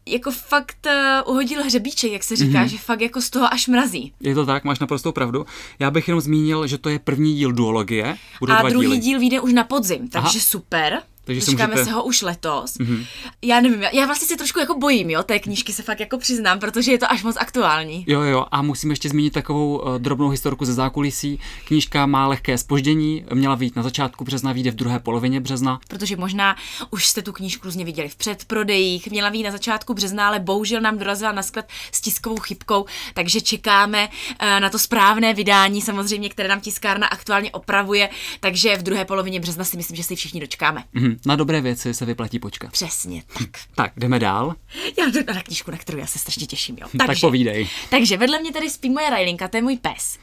jako 0.09 0.31
fakt 0.31 0.87
uh, 1.25 1.31
uhodil 1.33 1.63
hřebíček, 1.65 2.13
jak 2.13 2.25
se 2.25 2.37
říká, 2.37 2.59
Mhm. 2.59 2.69
že 2.69 2.79
fakt 2.79 3.01
jako 3.01 3.21
z 3.21 3.31
toho 3.31 3.53
až 3.53 3.69
mrazí. 3.69 4.13
Je 4.21 4.35
to 4.35 4.47
tak, 4.47 4.65
máš 4.65 4.79
naprostou 4.79 5.13
pravdu. 5.13 5.47
Já 5.79 5.91
bych 5.91 6.09
jenom 6.09 6.21
zmínil, 6.21 6.67
že 6.67 6.79
to 6.79 6.89
je 6.89 6.99
první 6.99 7.35
díl 7.35 7.53
duologie. 7.53 8.17
Budou 8.41 8.53
A 8.55 8.69
druhý 8.69 8.87
díly. 8.87 8.99
díl 8.99 9.21
vyjde 9.21 9.41
už 9.41 9.53
na 9.53 9.65
podzim, 9.65 10.09
takže 10.09 10.39
Aha. 10.39 10.41
super. 10.41 11.03
Takže 11.27 11.47
Dočkáme 11.47 11.73
můžete- 11.73 11.85
se 11.85 11.93
ho 11.93 12.05
už 12.05 12.23
letos. 12.23 12.75
Mm-hmm. 12.75 13.07
Já 13.43 13.61
nevím, 13.61 13.83
já, 13.83 13.91
já 13.93 14.07
vlastně 14.07 14.27
se 14.29 14.37
trošku 14.37 14.59
jako 14.59 14.79
bojím, 14.79 15.11
jo, 15.11 15.23
té 15.23 15.39
knížky 15.39 15.73
se 15.73 15.83
fakt 15.83 16.01
jako 16.01 16.19
přiznám, 16.19 16.59
protože 16.59 16.93
je 16.93 16.99
to 16.99 17.13
až 17.13 17.23
moc 17.23 17.37
aktuální. 17.41 18.05
Jo, 18.09 18.21
jo, 18.21 18.47
a 18.51 18.63
musím 18.63 18.91
ještě 18.91 19.09
zmínit 19.09 19.33
takovou 19.33 19.79
uh, 19.79 19.99
drobnou 19.99 20.29
historku 20.29 20.65
ze 20.65 20.73
zákulisí. 20.73 21.41
Knížka 21.65 22.07
má 22.07 22.27
lehké 22.27 22.59
spoždění, 22.59 23.25
měla 23.35 23.55
vyjít 23.55 23.77
na 23.77 23.83
začátku 23.83 24.25
března, 24.25 24.53
vyjde 24.53 24.71
v 24.71 24.75
druhé 24.75 24.99
polovině 24.99 25.41
března. 25.41 25.81
Protože 25.89 26.17
možná 26.17 26.57
už 26.91 27.07
jste 27.07 27.23
tu 27.23 27.33
knížku 27.33 27.65
různě 27.65 27.85
viděli 27.85 28.09
v 28.09 28.17
předprodejích, 28.17 29.11
měla 29.11 29.31
být 29.31 29.43
na 29.43 29.51
začátku 29.51 29.95
března, 29.95 30.27
ale 30.29 30.39
bohužel 30.41 30.81
nám 30.81 30.99
dorazila 30.99 31.33
na 31.33 31.43
sklad 31.43 31.65
s 31.93 32.01
tiskovou 32.01 32.39
chybkou, 32.41 32.85
takže 33.15 33.41
čekáme 33.41 34.09
eh, 34.39 34.61
na 34.61 34.71
to 34.71 34.79
správné 34.79 35.35
vydání, 35.35 35.83
samozřejmě, 35.83 36.29
které 36.29 36.49
nám 36.49 36.61
tiskárna 36.61 37.07
aktuálně 37.07 37.51
opravuje, 37.51 38.09
takže 38.41 38.77
v 38.77 38.83
druhé 38.83 39.05
polovině 39.05 39.41
března 39.41 39.65
si 39.65 39.77
myslím, 39.77 39.97
že 39.97 40.03
si 40.03 40.17
všichni 40.17 40.41
dočkáme. 40.41 40.85
Mhm. 40.93 41.16
Na 41.27 41.37
dobré 41.37 41.61
věci 41.61 41.95
se 41.95 42.05
vyplatí 42.05 42.39
počkat. 42.39 42.73
Přesně 42.73 43.23
tak. 43.39 43.49
Tak, 43.75 43.93
jdeme 43.97 44.19
dál. 44.19 44.55
Já 44.99 45.07
jdu 45.07 45.21
na 45.35 45.43
knížku, 45.43 45.71
na 45.71 45.77
kterou 45.77 45.99
já 45.99 46.07
se 46.07 46.19
strašně 46.19 46.47
těším, 46.47 46.77
jo. 46.81 46.89
Tak 47.07 47.21
povídej. 47.21 47.69
Takže 47.91 48.17
vedle 48.17 48.39
mě 48.39 48.53
tady 48.53 48.71
spí 48.71 48.91
moje 48.91 49.11
Rajlinka, 49.11 49.49
to 49.49 49.57
je 49.57 49.63
můj 49.63 49.77
pes. 49.77 50.19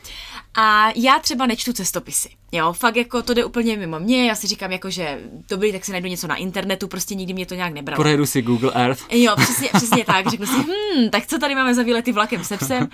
A 0.55 0.87
já 0.95 1.19
třeba 1.19 1.45
nečtu 1.45 1.73
cestopisy. 1.73 2.29
Jo, 2.53 2.73
fakt 2.73 2.95
jako 2.95 3.21
to 3.21 3.33
jde 3.33 3.45
úplně 3.45 3.77
mimo 3.77 3.99
mě, 3.99 4.27
já 4.27 4.35
si 4.35 4.47
říkám 4.47 4.71
jako, 4.71 4.89
že 4.89 5.19
dobrý, 5.49 5.71
tak 5.71 5.85
si 5.85 5.91
najdu 5.91 6.07
něco 6.07 6.27
na 6.27 6.35
internetu, 6.35 6.87
prostě 6.87 7.15
nikdy 7.15 7.33
mě 7.33 7.45
to 7.45 7.55
nějak 7.55 7.73
nebralo. 7.73 8.03
Projedu 8.03 8.25
si 8.25 8.41
Google 8.41 8.71
Earth. 8.73 8.99
Jo, 9.11 9.35
přesně, 9.35 9.69
přesně 9.73 10.05
tak. 10.05 10.29
Řeknu 10.29 10.45
si, 10.45 10.55
hm, 10.55 11.09
tak 11.09 11.27
co 11.27 11.39
tady 11.39 11.55
máme 11.55 11.75
za 11.75 11.83
výlety 11.83 12.11
vlakem 12.11 12.43
se 12.43 12.57
psem? 12.57 12.89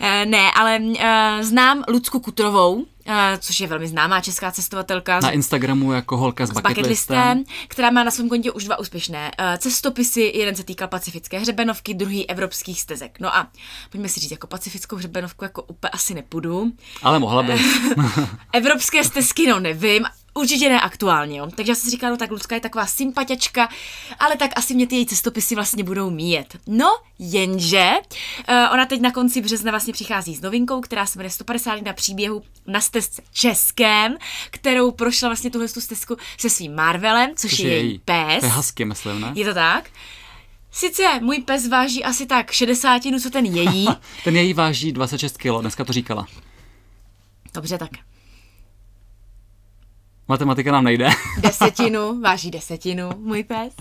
E, 0.00 0.26
ne, 0.26 0.50
ale 0.52 0.80
e, 0.98 1.38
znám 1.44 1.84
Lucku 1.88 2.20
Kutrovou, 2.20 2.84
e, 3.06 3.38
což 3.38 3.60
je 3.60 3.66
velmi 3.66 3.88
známá 3.88 4.20
česká 4.20 4.50
cestovatelka. 4.52 5.20
Na 5.20 5.30
Instagramu 5.30 5.92
jako 5.92 6.16
holka 6.16 6.46
s, 6.46 6.48
s 6.48 6.52
bucket 6.52 6.86
listem. 6.86 7.16
bucketlistem, 7.16 7.44
která 7.68 7.90
má 7.90 8.04
na 8.04 8.10
svém 8.10 8.28
kontě 8.28 8.52
už 8.52 8.64
dva 8.64 8.78
úspěšné 8.78 9.30
uh, 9.40 9.56
cestopisy. 9.58 10.32
Jeden 10.34 10.54
se 10.54 10.64
týkal 10.64 10.88
pacifické 10.88 11.38
hřebenovky, 11.38 11.94
druhý 11.94 12.30
evropských 12.30 12.80
stezek. 12.80 13.20
No 13.20 13.36
a 13.36 13.48
pojďme 13.90 14.08
si 14.08 14.20
říct, 14.20 14.30
jako 14.30 14.46
pacifickou 14.46 14.96
hřebenovku 14.96 15.44
jako 15.44 15.62
úplně 15.62 15.90
asi 15.90 16.14
nepůjdu. 16.14 16.72
Ale 17.02 17.18
mohla 17.18 17.42
by. 17.42 17.60
Evropské 18.52 19.03
stezky, 19.04 19.46
no 19.46 19.60
nevím, 19.60 20.04
určitě 20.34 20.68
ne 20.68 20.80
aktuálně, 20.80 21.38
jo. 21.38 21.48
Takže 21.56 21.72
já 21.72 21.76
jsem 21.76 21.84
si 21.84 21.90
říkala, 21.90 22.10
no 22.10 22.16
tak 22.16 22.30
Lucka 22.30 22.54
je 22.54 22.60
taková 22.60 22.86
sympatiačka, 22.86 23.68
ale 24.18 24.36
tak 24.36 24.50
asi 24.56 24.74
mě 24.74 24.86
ty 24.86 24.94
její 24.96 25.06
cestopisy 25.06 25.54
vlastně 25.54 25.84
budou 25.84 26.10
míjet. 26.10 26.56
No, 26.66 26.96
jenže 27.18 27.90
uh, 28.48 28.54
ona 28.72 28.86
teď 28.86 29.00
na 29.00 29.10
konci 29.10 29.40
března 29.40 29.70
vlastně 29.70 29.92
přichází 29.92 30.34
s 30.34 30.40
novinkou, 30.40 30.80
která 30.80 31.06
se 31.06 31.18
jmenuje 31.18 31.30
150 31.30 31.82
na 31.82 31.92
příběhu 31.92 32.42
na 32.66 32.80
stezce 32.80 33.22
českém, 33.32 34.16
kterou 34.50 34.90
prošla 34.90 35.28
vlastně 35.28 35.50
tuhle 35.50 35.68
tu 35.68 35.80
stezku 35.80 36.16
se 36.38 36.50
svým 36.50 36.74
Marvelem, 36.74 37.30
což, 37.36 37.50
Což 37.50 37.58
je, 37.60 37.68
je 37.70 37.76
její 37.76 37.88
její. 37.88 37.98
pes. 38.04 38.40
To 38.40 38.46
je 38.46 38.52
husky, 38.52 38.84
myslím, 38.84 39.20
ne? 39.20 39.32
Je 39.34 39.44
to 39.44 39.54
tak? 39.54 39.90
Sice 40.72 41.02
můj 41.20 41.38
pes 41.38 41.68
váží 41.68 42.04
asi 42.04 42.26
tak 42.26 42.52
60, 42.52 43.02
co 43.22 43.30
ten 43.30 43.44
její. 43.46 43.86
Ten 44.24 44.36
její 44.36 44.54
váží 44.54 44.92
26 44.92 45.36
kg, 45.36 45.60
dneska 45.60 45.84
to 45.84 45.92
říkala. 45.92 46.26
Dobře, 47.54 47.78
tak 47.78 47.90
Matematika 50.28 50.72
nám 50.72 50.84
nejde. 50.84 51.10
Desetinu, 51.40 52.20
váží 52.20 52.50
desetinu, 52.50 53.10
můj 53.18 53.44
pes. 53.44 53.74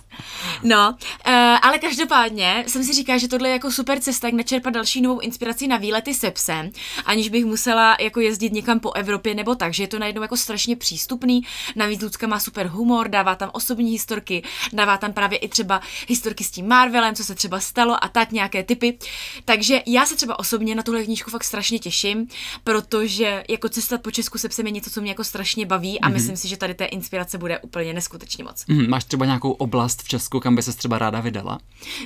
No, 0.63 0.95
uh, 1.27 1.33
ale 1.61 1.79
každopádně 1.79 2.63
jsem 2.67 2.83
si 2.83 2.93
říkala, 2.93 3.17
že 3.17 3.27
tohle 3.27 3.49
je 3.49 3.53
jako 3.53 3.71
super 3.71 3.99
cesta, 3.99 4.27
jak 4.27 4.33
načerpat 4.33 4.73
další 4.73 5.01
novou 5.01 5.19
inspiraci 5.19 5.67
na 5.67 5.77
výlety 5.77 6.13
se 6.13 6.31
psem, 6.31 6.71
aniž 7.05 7.29
bych 7.29 7.45
musela 7.45 7.97
jako 7.99 8.19
jezdit 8.19 8.53
někam 8.53 8.79
po 8.79 8.91
Evropě 8.91 9.35
nebo 9.35 9.55
tak, 9.55 9.73
že 9.73 9.83
je 9.83 9.87
to 9.87 9.99
najednou 9.99 10.21
jako 10.21 10.37
strašně 10.37 10.75
přístupný. 10.75 11.41
Navíc 11.75 12.01
Lucka 12.01 12.27
má 12.27 12.39
super 12.39 12.67
humor, 12.67 13.07
dává 13.07 13.35
tam 13.35 13.49
osobní 13.53 13.91
historky, 13.91 14.43
dává 14.73 14.97
tam 14.97 15.13
právě 15.13 15.37
i 15.37 15.47
třeba 15.47 15.81
historky 16.07 16.43
s 16.43 16.51
tím 16.51 16.67
Marvelem, 16.67 17.15
co 17.15 17.23
se 17.23 17.35
třeba 17.35 17.59
stalo 17.59 18.03
a 18.03 18.07
tak 18.07 18.31
nějaké 18.31 18.63
typy. 18.63 18.97
Takže 19.45 19.81
já 19.85 20.05
se 20.05 20.15
třeba 20.15 20.39
osobně 20.39 20.75
na 20.75 20.83
tuhle 20.83 21.03
knížku 21.03 21.31
fakt 21.31 21.43
strašně 21.43 21.79
těším, 21.79 22.27
protože 22.63 23.43
jako 23.49 23.69
cestovat 23.69 24.01
po 24.01 24.11
Česku 24.11 24.37
se 24.37 24.49
psem 24.49 24.65
je 24.65 24.71
něco, 24.71 24.89
co 24.89 25.01
mě 25.01 25.11
jako 25.11 25.23
strašně 25.23 25.65
baví 25.65 25.99
a 25.99 26.09
myslím 26.09 26.32
si, 26.37 26.47
že 26.47 26.57
tady 26.57 26.73
té 26.73 26.85
inspirace 26.85 27.37
bude 27.37 27.59
úplně 27.59 27.93
neskutečně 27.93 28.43
moc. 28.43 28.65
Mhm, 28.67 28.89
Máš 28.89 29.03
třeba 29.03 29.25
nějakou 29.25 29.51
oblast 29.51 30.01
v 30.03 30.07
Česku, 30.07 30.39
kam 30.39 30.55
by 30.55 30.61
se 30.63 30.73
třeba 30.73 30.97
ráda 30.99 31.19
vydala? 31.19 31.59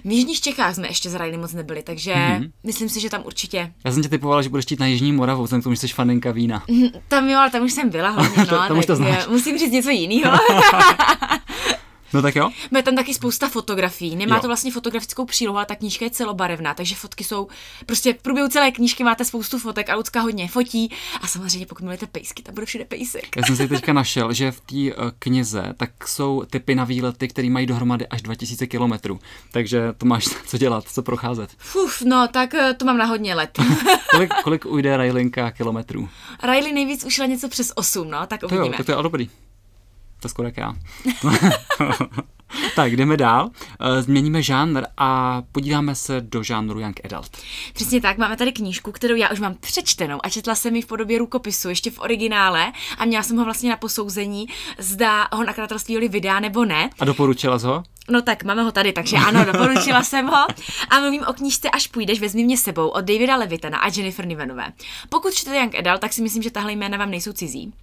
V 0.06 0.12
Jižních 0.12 0.42
Čechách 0.42 0.76
jsme 0.76 0.88
ještě 0.88 1.18
Rajny 1.18 1.38
moc 1.38 1.54
nebyli, 1.54 1.84
takže 1.84 2.14
mm-hmm. 2.14 2.52
myslím 2.64 2.90
si, 2.90 3.00
že 3.00 3.10
tam 3.10 3.22
určitě. 3.26 3.74
Já 3.86 3.92
jsem 3.92 4.04
tě 4.04 4.10
typovala, 4.10 4.42
že 4.42 4.50
budeš 4.50 4.66
chtít 4.66 4.80
na 4.80 4.86
Jižní 4.86 5.12
Moravu, 5.14 5.44
vzhledem 5.44 5.62
k 5.62 5.64
tomu, 5.64 5.74
že 5.76 5.80
jsi 5.82 5.88
faninka 5.88 6.32
vína. 6.32 6.64
Hm, 6.72 6.88
Tam 7.08 7.30
jo, 7.30 7.38
ale 7.40 7.50
tam 7.52 7.64
už 7.64 7.74
jsem 7.74 7.90
byla 7.90 8.10
hlavně, 8.10 8.38
no, 8.52 8.68
Tam 8.68 8.78
už 8.80 8.86
to 8.86 8.96
znáš. 8.96 9.28
musím 9.28 9.58
říct 9.58 9.72
něco 9.72 9.90
jiného. 9.90 10.38
No 12.14 12.22
tak 12.22 12.36
jo. 12.36 12.50
Má 12.72 12.82
tam 12.82 12.96
taky 12.96 13.14
spousta 13.14 13.50
fotografií. 13.50 14.16
Nemá 14.16 14.36
Jo. 14.36 14.42
to 14.42 14.48
vlastně 14.48 14.72
fotografickou 14.72 15.26
přílohu, 15.26 15.58
ale 15.58 15.66
ta 15.66 15.76
knížka 15.76 16.06
je 16.06 16.12
celobarevná, 16.12 16.74
takže 16.74 16.96
fotky 16.96 17.24
jsou 17.24 17.48
prostě 17.86 18.14
v 18.14 18.18
průběhu 18.22 18.50
celé 18.50 18.72
knížky 18.72 19.04
máte 19.04 19.26
spoustu 19.26 19.60
fotek 19.60 19.90
a 19.90 19.96
Lucka 19.96 20.22
hodně 20.22 20.48
fotí 20.48 20.92
a 21.22 21.28
samozřejmě 21.28 21.66
pokud 21.66 21.84
milujete 21.84 22.08
pejsky, 22.08 22.44
tam 22.44 22.54
bude 22.56 22.66
všude 22.66 22.86
pejsek. 22.86 23.38
Já 23.38 23.44
jsem 23.44 23.56
si 23.56 23.68
teďka 23.68 23.94
našel, 23.94 24.34
že 24.34 24.52
v 24.52 24.60
té 24.62 24.76
uh, 24.76 25.12
knize 25.20 25.74
tak 25.78 26.08
jsou 26.08 26.44
typy 26.50 26.76
na 26.76 26.84
výlety, 26.84 27.28
které 27.28 27.50
mají 27.50 27.66
dohromady 27.66 28.08
až 28.08 28.22
2000 28.22 28.68
kilometrů. 28.68 29.20
Takže 29.52 29.94
to 29.98 30.06
máš 30.06 30.26
co 30.48 30.58
dělat, 30.58 30.84
co 30.88 31.04
procházet. 31.04 31.50
Fuf, 31.58 32.02
no 32.02 32.28
tak 32.28 32.54
eh, 32.54 32.74
to 32.74 32.86
mám 32.86 32.98
na 32.98 33.06
hodně 33.06 33.36
let. 33.36 33.60
Kolik, 34.12 34.34
kolik 34.44 34.66
ujde 34.66 34.98
Rajlinka 34.98 35.52
kilometrů? 35.52 36.10
Riley 36.44 36.74
nejvíc 36.74 37.06
ušla 37.06 37.26
něco 37.26 37.50
přes 37.50 37.72
8, 37.76 38.10
no, 38.12 38.28
tak 38.28 38.40
To 38.40 38.46
jo, 38.56 38.62
uvidíme. 38.62 38.78
tak 38.78 38.86
to 38.86 38.92
je 38.92 39.04
dobrý. 39.04 39.30
To 40.20 40.30
skoro 40.30 40.48
jak 40.48 40.58
já. 40.58 40.74
tak, 42.76 42.96
jdeme 42.96 43.18
dál. 43.18 43.50
Eh, 43.80 44.02
Změníme 44.02 44.42
žánr 44.42 44.84
a 44.98 45.42
podíváme 45.52 45.96
se 45.96 46.22
do 46.22 46.44
žánru 46.44 46.80
Young 46.80 47.06
Adult. 47.06 47.38
Přesně 47.74 48.02
tak, 48.02 48.18
máme 48.18 48.38
tady 48.38 48.52
knížku, 48.52 48.92
kterou 48.92 49.16
já 49.16 49.30
už 49.30 49.40
mám 49.40 49.56
přečtenou 49.56 50.20
a 50.24 50.30
četla 50.30 50.56
jsem 50.56 50.76
ji 50.76 50.82
v 50.82 50.88
podobě 50.88 51.18
rukopisu, 51.18 51.70
ještě 51.70 51.92
v 51.92 52.00
originále 52.00 52.72
a 52.98 53.06
měla 53.06 53.24
jsem 53.24 53.38
ho 53.38 53.44
vlastně 53.44 53.70
na 53.70 53.78
posouzení, 53.78 54.48
zda 54.78 55.28
ho 55.34 55.44
nakladatelství 55.44 55.94
Joli 55.94 56.08
vydá 56.08 56.40
nebo 56.40 56.66
ne. 56.66 56.90
A 57.00 57.06
doporučila 57.06 57.60
jsi 57.60 57.66
ho? 57.66 57.84
No 58.10 58.22
tak, 58.22 58.44
máme 58.44 58.64
ho 58.64 58.72
tady, 58.72 58.94
takže 58.94 59.18
ano, 59.18 59.46
doporučila 59.52 60.04
jsem 60.04 60.28
ho. 60.28 60.46
A 60.90 61.00
mluvím 61.00 61.24
o 61.28 61.34
knížce 61.34 61.70
Až 61.70 61.88
půjdeš, 61.88 62.20
vezmi 62.20 62.44
mě 62.44 62.58
sebou 62.58 62.88
od 62.88 63.06
Davida 63.06 63.36
Levitana 63.36 63.78
a 63.78 63.88
Jennifer 63.88 64.26
Nivenové. 64.28 64.74
Pokud 65.10 65.34
čtete 65.34 65.58
Young 65.58 65.76
Adult, 65.76 66.02
tak 66.02 66.14
si 66.14 66.22
myslím, 66.22 66.44
že 66.44 66.52
tahle 66.52 66.72
jména 66.72 66.98
vám 66.98 67.12
nejsou 67.12 67.32
cizí. 67.34 67.74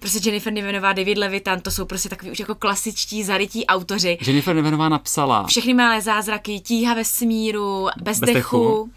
Prostě 0.00 0.28
Jennifer 0.28 0.52
Nivenová, 0.52 0.92
David 0.92 1.18
Levitan, 1.18 1.60
to 1.60 1.70
jsou 1.70 1.84
prostě 1.84 2.08
takový 2.08 2.30
už 2.30 2.38
jako 2.38 2.54
klasičtí, 2.54 3.22
zarytí 3.24 3.66
autoři. 3.66 4.18
Jennifer 4.26 4.54
Nevenová 4.56 4.88
napsala 4.88 5.46
Všechny 5.46 5.74
malé 5.74 6.00
zázraky, 6.00 6.60
tíha 6.60 6.94
ve 6.94 7.04
smíru, 7.04 7.88
bez, 8.02 8.20
Bez 8.20 8.34
dechu. 8.34 8.58
dechu. 8.58 8.90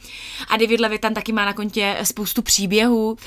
A 0.50 0.58
David 0.58 0.80
Levitan 0.80 1.14
taky 1.14 1.32
má 1.32 1.46
na 1.46 1.54
kontě 1.54 1.98
spoustu 2.04 2.42
příběhů, 2.42 3.12
uh, 3.12 3.18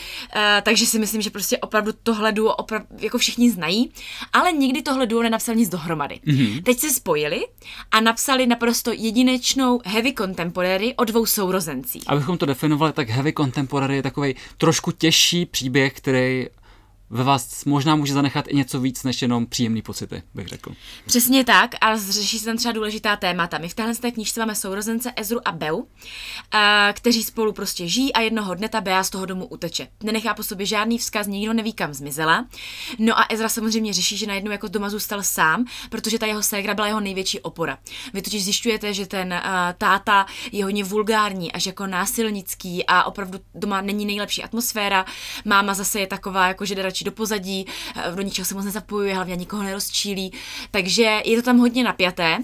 takže 0.63 0.87
si 0.87 0.99
myslím, 0.99 1.23
že 1.23 1.31
prostě 1.31 1.59
opravdu 1.59 1.93
tohle 2.03 2.33
duo 2.33 2.55
opravdu, 2.55 2.87
jako 2.99 3.19
všichni 3.19 3.51
znají, 3.51 3.93
ale 4.33 4.53
nikdy 4.53 4.83
tohle 4.83 5.07
duo 5.07 5.23
nenapsal 5.23 5.55
nic 5.55 5.69
dohromady. 5.69 6.21
Mm-hmm. 6.27 6.63
Teď 6.63 6.79
se 6.79 6.91
spojili 6.91 7.48
a 7.91 8.01
napsali 8.01 8.47
naprosto 8.47 8.93
jedinečnou 8.93 9.81
heavy 9.85 10.15
contemporary 10.15 10.95
o 10.97 11.05
dvou 11.05 11.27
sourozencích. 11.27 12.03
Abychom 12.07 12.39
to 12.39 12.47
definovali, 12.47 12.93
tak 12.93 13.09
Heavy 13.09 13.33
Contemporary 13.33 13.97
je 13.97 14.03
takový 14.03 14.35
trošku 14.59 14.93
těžší 14.93 15.47
příběh, 15.47 15.93
který 15.93 16.47
ve 17.11 17.25
vás 17.25 17.65
možná 17.65 17.97
může 17.97 18.13
zanechat 18.15 18.45
i 18.49 18.57
něco 18.57 18.81
víc 18.81 19.05
než 19.05 19.23
jenom 19.23 19.47
příjemný 19.47 19.83
pocity, 19.83 20.23
bych 20.35 20.49
řekl. 20.49 20.73
Přesně 21.07 21.45
tak 21.45 21.71
a 21.81 21.97
řeší 21.97 22.39
se 22.39 22.45
tam 22.45 22.57
třeba 22.57 22.73
důležitá 22.73 23.17
témata. 23.17 23.59
My 23.59 23.69
v 23.69 23.75
téhle 23.75 23.95
té 23.95 24.11
knížce 24.11 24.41
máme 24.41 24.55
sourozence 24.55 25.13
Ezru 25.17 25.49
a 25.49 25.53
Beu, 25.53 25.87
a, 26.51 26.93
kteří 26.93 27.23
spolu 27.25 27.53
prostě 27.53 27.89
žijí 27.89 28.13
a 28.13 28.21
jednoho 28.21 28.55
dne 28.55 28.69
ta 28.69 28.81
Bea 28.81 29.05
z 29.05 29.11
toho 29.11 29.27
domu 29.27 29.47
uteče. 29.47 29.89
Nenechá 30.03 30.35
po 30.35 30.43
sobě 30.43 30.67
žádný 30.67 30.99
vzkaz, 30.99 31.27
nikdo 31.27 31.53
neví, 31.53 31.73
kam 31.73 31.95
zmizela. 31.95 32.47
No 32.99 33.19
a 33.19 33.27
Ezra 33.31 33.49
samozřejmě 33.49 33.93
řeší, 33.93 34.17
že 34.17 34.27
najednou 34.27 34.51
jako 34.51 34.69
doma 34.69 34.91
zůstal 34.91 35.23
sám, 35.23 35.65
protože 35.91 36.19
ta 36.19 36.27
jeho 36.27 36.43
ségra 36.43 36.75
byla 36.75 36.87
jeho 36.87 37.01
největší 37.01 37.41
opora. 37.41 37.79
Vy 38.15 38.23
totiž 38.23 38.45
zjišťujete, 38.45 38.95
že 38.95 39.07
ten 39.07 39.33
uh, 39.33 39.39
táta 39.79 40.27
je 40.53 40.65
hodně 40.65 40.85
vulgární 40.85 41.53
až 41.53 41.67
jako 41.67 41.87
násilnický 41.87 42.87
a 42.87 43.05
opravdu 43.05 43.39
doma 43.55 43.81
není 43.81 44.07
nejlepší 44.07 44.43
atmosféra. 44.43 45.05
Máma 45.45 45.75
zase 45.75 46.01
je 46.01 46.07
taková, 46.07 46.49
jako 46.49 46.65
že 46.65 46.75
radši 46.99 47.05
do 47.05 47.13
pozadí, 47.13 47.67
uh, 48.09 48.17
do 48.17 48.23
ničeho 48.23 48.47
se 48.47 48.55
moc 48.55 48.65
nezapojuje, 48.65 49.15
hlavně 49.15 49.37
nikoho 49.37 49.63
nerozčílí. 49.63 50.33
Takže 50.71 51.21
je 51.25 51.37
to 51.37 51.43
tam 51.43 51.59
hodně 51.59 51.85
napjaté. 51.85 52.39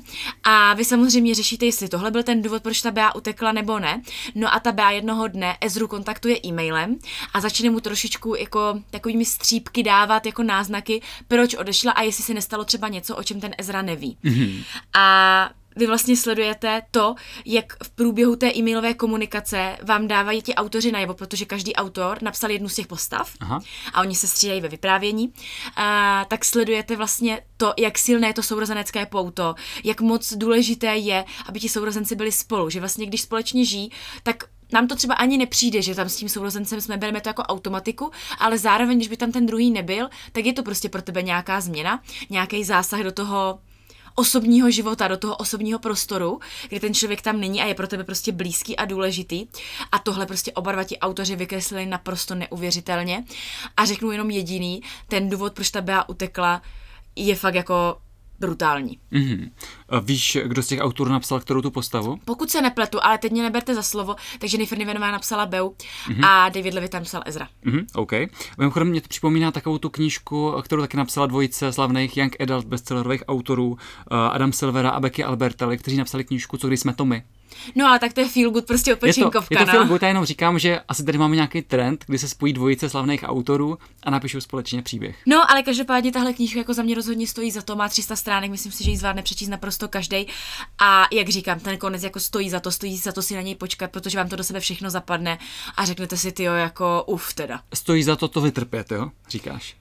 A 0.45 0.75
vy 0.75 0.85
samozřejmě 0.85 1.35
řešíte, 1.35 1.67
jestli 1.67 1.89
tohle 1.89 2.11
byl 2.11 2.23
ten 2.23 2.43
důvod, 2.43 2.63
proč 2.63 2.83
ta 2.83 2.91
Bea 2.91 3.15
utekla 3.15 3.53
nebo 3.53 3.79
ne. 3.79 4.03
No 4.35 4.55
a 4.55 4.61
ta 4.61 4.73
Bea 4.73 4.91
jednoho 4.91 5.29
dne 5.29 5.57
Ezru 5.61 5.89
kontaktuje 5.89 6.39
e-mailem 6.47 6.99
a 7.35 7.41
začne 7.41 7.71
mu 7.71 7.81
trošičku 7.81 8.35
jako 8.35 8.81
takovými 8.91 9.25
střípky 9.25 9.83
dávat 9.83 10.27
jako 10.27 10.43
náznaky, 10.43 11.03
proč 11.29 11.55
odešla 11.55 11.93
a 11.93 12.03
jestli 12.03 12.25
se 12.25 12.35
nestalo 12.35 12.65
třeba 12.65 12.89
něco, 12.89 13.17
o 13.17 13.23
čem 13.23 13.41
ten 13.41 13.55
Ezra 13.59 13.83
neví. 13.83 14.17
Mm-hmm. 14.25 14.65
A 14.95 15.51
vy 15.77 15.87
vlastně 15.87 16.17
sledujete 16.17 16.83
to, 16.91 17.15
jak 17.45 17.85
v 17.85 17.91
průběhu 17.91 18.37
té 18.37 18.53
e-mailové 18.57 18.95
komunikace 18.95 19.77
vám 19.83 20.09
dávají 20.09 20.43
ti 20.43 20.55
autoři 20.55 20.93
najevo, 20.93 21.15
protože 21.15 21.45
každý 21.45 21.75
autor 21.75 22.19
napsal 22.23 22.51
jednu 22.51 22.69
z 22.69 22.75
těch 22.75 22.87
postav 22.87 23.31
Aha. 23.41 23.61
a 23.93 24.01
oni 24.01 24.15
se 24.15 24.27
střídají 24.27 24.61
ve 24.61 24.69
vyprávění, 24.69 25.33
a, 25.77 26.27
tak 26.29 26.45
sledujete 26.45 26.97
vlastně 26.97 27.41
to, 27.57 27.75
jak 27.79 27.99
silné 27.99 28.27
je 28.27 28.35
to 28.35 28.43
sourozenecké 28.43 29.07
pouto, 29.07 29.55
jak 29.85 30.01
moc 30.01 30.33
důležité 30.33 30.97
je, 30.97 31.25
aby 31.47 31.61
ti 31.61 31.69
sourozenci 31.69 32.17
byli 32.17 32.33
spolu, 32.33 32.71
že 32.71 32.81
vlastně 32.81 33.07
když 33.07 33.23
společně 33.23 33.65
žijí, 33.65 33.91
tak 34.23 34.45
nám 34.73 34.89
to 34.89 34.97
třeba 34.97 35.15
ani 35.15 35.39
nepřijde, 35.39 35.83
že 35.83 35.95
tam 35.95 36.09
s 36.09 36.17
tím 36.17 36.29
sourozencem 36.29 36.81
jsme 36.81 36.97
bereme 36.97 37.21
to 37.21 37.29
jako 37.29 37.43
automatiku, 37.43 38.11
ale 38.39 38.59
zároveň, 38.59 38.99
když 38.99 39.09
by 39.09 39.17
tam 39.17 39.33
ten 39.33 39.47
druhý 39.47 39.71
nebyl, 39.71 40.09
tak 40.33 40.45
je 40.45 40.53
to 40.53 40.63
prostě 40.63 40.89
pro 40.89 41.03
tebe 41.03 41.23
nějaká 41.23 41.61
změna, 41.61 42.03
nějaký 42.31 42.65
zásah 42.65 43.01
do 43.01 43.13
toho 43.13 43.59
osobního 44.15 44.71
života, 44.71 45.09
do 45.09 45.17
toho 45.17 45.37
osobního 45.37 45.79
prostoru, 45.79 46.41
kde 46.69 46.81
ten 46.81 46.95
člověk 46.95 47.23
tam 47.23 47.41
není 47.41 47.63
a 47.63 47.67
je 47.67 47.75
pro 47.75 47.89
tebe 47.89 48.05
prostě 48.05 48.33
blízký 48.33 48.77
a 48.77 48.85
důležitý. 48.85 49.47
A 49.93 49.99
tohle 49.99 50.27
prostě 50.27 50.53
oba 50.53 50.73
dva 50.73 50.85
ti 50.85 50.99
autoři 50.99 51.37
vykreslili 51.37 51.87
naprosto 51.87 52.35
neuvěřitelně. 52.35 53.25
A 53.77 53.85
řeknu 53.85 54.11
jenom 54.11 54.31
jediný, 54.31 54.83
ten 55.09 55.31
důvod, 55.31 55.55
proč 55.55 55.71
ta 55.71 55.81
Bea 55.81 56.09
utekla, 56.09 56.63
je 57.17 57.37
fakt 57.37 57.55
jako 57.55 57.99
brutální. 58.41 58.99
Mm-hmm. 59.13 59.51
A 59.89 59.99
víš, 59.99 60.39
kdo 60.45 60.63
z 60.63 60.67
těch 60.67 60.81
autorů 60.81 61.11
napsal 61.11 61.41
kterou 61.41 61.63
tu 61.63 61.71
postavu? 61.71 62.19
Pokud 62.25 62.51
se 62.51 62.63
nepletu, 62.63 62.99
ale 63.03 63.19
teď 63.19 63.33
mě 63.33 63.43
neberte 63.43 63.75
za 63.75 63.83
slovo, 63.83 64.17
takže 64.39 64.55
Jennifer 64.55 64.79
Nivenová 64.79 65.11
napsala 65.11 65.47
Beu 65.47 65.69
mm-hmm. 65.69 66.27
a 66.27 66.49
David 66.49 66.75
Levy 66.75 66.89
tam 66.89 67.01
napsal 67.01 67.23
Ezra. 67.27 67.49
Mm-hmm, 67.65 67.87
OK. 67.95 68.13
Mimochodem 68.59 68.89
mě 68.89 69.01
to 69.01 69.09
připomíná 69.09 69.51
takovou 69.51 69.79
tu 69.79 69.91
knížku, 69.91 70.55
kterou 70.63 70.83
taky 70.83 70.97
napsala 70.97 71.27
dvojice 71.27 71.73
slavných 71.73 72.17
young 72.17 72.41
adult 72.41 72.67
bestsellerových 72.67 73.23
autorů 73.29 73.79
eh, 73.79 74.15
Adam 74.15 74.53
Silvera 74.53 74.91
a 74.91 75.01
Becky 75.01 75.25
Albertelli, 75.25 75.79
kteří 75.79 75.97
napsali 75.97 76.25
knížku 76.25 76.57
Co 76.57 76.69
když 76.69 76.81
jsme 76.81 76.95
to 76.95 77.05
my. 77.05 77.23
No 77.75 77.87
ale 77.87 77.99
tak 77.99 78.13
to 78.13 78.21
je 78.21 78.29
feel 78.29 78.51
good, 78.51 78.67
prostě 78.67 78.95
odpočinkovka. 78.95 79.55
Je 79.55 79.57
to, 79.57 79.63
je 79.63 79.67
to 79.67 79.73
no. 79.73 79.79
feel 79.79 79.89
good, 79.89 80.03
já 80.03 80.09
jenom 80.09 80.25
říkám, 80.25 80.59
že 80.59 80.81
asi 80.89 81.05
tady 81.05 81.19
máme 81.19 81.37
nějaký 81.37 81.63
trend, 81.63 82.05
kdy 82.07 82.19
se 82.19 82.29
spojí 82.29 82.53
dvojice 82.53 82.89
slavných 82.89 83.23
autorů 83.23 83.79
a 84.03 84.11
napíšou 84.11 84.41
společně 84.41 84.83
příběh. 84.83 85.17
No, 85.27 85.51
ale 85.51 85.63
každopádně 85.63 86.13
tahle 86.13 86.33
knížka 86.33 86.59
jako 86.59 86.75
za 86.75 86.83
mě 86.83 86.95
rozhodně 86.95 87.27
stojí 87.27 87.51
za 87.51 87.63
to, 87.63 87.77
má 87.77 87.89
300 87.89 88.17
stránek, 88.17 88.51
myslím 88.51 88.73
si, 88.73 88.85
že 88.85 88.91
ji 88.91 88.97
zvládne 88.97 89.23
přečíst 89.23 89.49
naprosto 89.49 89.89
každý. 89.89 90.27
A 90.79 91.07
jak 91.13 91.29
říkám, 91.29 91.61
ten 91.61 91.79
konec 91.79 92.03
jako 92.03 92.21
stojí 92.21 92.51
za 92.51 92.61
to, 92.61 92.71
stojí 92.71 92.97
za 92.97 93.13
to 93.13 93.23
si 93.23 93.35
na 93.35 93.41
něj 93.41 93.55
počkat, 93.55 93.91
protože 93.91 94.19
vám 94.19 94.29
to 94.29 94.37
do 94.37 94.45
sebe 94.45 94.61
všechno 94.61 94.91
zapadne 94.91 95.39
a 95.77 95.85
řeknete 95.85 96.17
si, 96.17 96.33
ty 96.33 96.43
jo, 96.43 96.53
jako 96.53 97.05
uf 97.07 97.35
teda. 97.35 97.61
Stojí 97.75 98.03
za 98.03 98.17
to 98.17 98.29
to 98.29 98.41
vytrpět, 98.41 98.93
jo, 98.93 99.11
říkáš. 99.29 99.77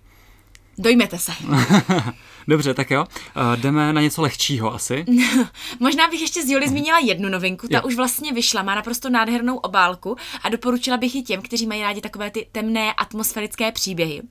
Dojmete 0.78 1.20
se. 1.20 1.32
Dobře, 2.48 2.74
tak 2.74 2.92
jo. 2.92 3.06
Uh, 3.36 3.56
jdeme 3.56 3.94
na 3.94 4.02
něco 4.02 4.22
lehčího 4.22 4.74
asi. 4.74 5.06
Možná 5.80 6.08
bych 6.08 6.22
ještě 6.22 6.44
z 6.44 6.50
Joli 6.50 6.70
zmínila 6.70 7.00
jednu 7.00 7.30
novinku. 7.30 7.68
Ta 7.68 7.78
jo. 7.78 7.84
už 7.86 7.96
vlastně 7.96 8.34
vyšla, 8.34 8.64
má 8.64 8.76
naprosto 8.76 9.10
nádhernou 9.10 9.58
obálku 9.58 10.16
a 10.44 10.50
doporučila 10.50 10.98
bych 10.98 11.16
ji 11.16 11.24
těm, 11.24 11.42
kteří 11.42 11.68
mají 11.68 11.82
rádi 11.82 12.02
takové 12.02 12.32
ty 12.32 12.48
temné 12.52 12.94
atmosférické 12.94 13.72
příběhy. 13.72 14.22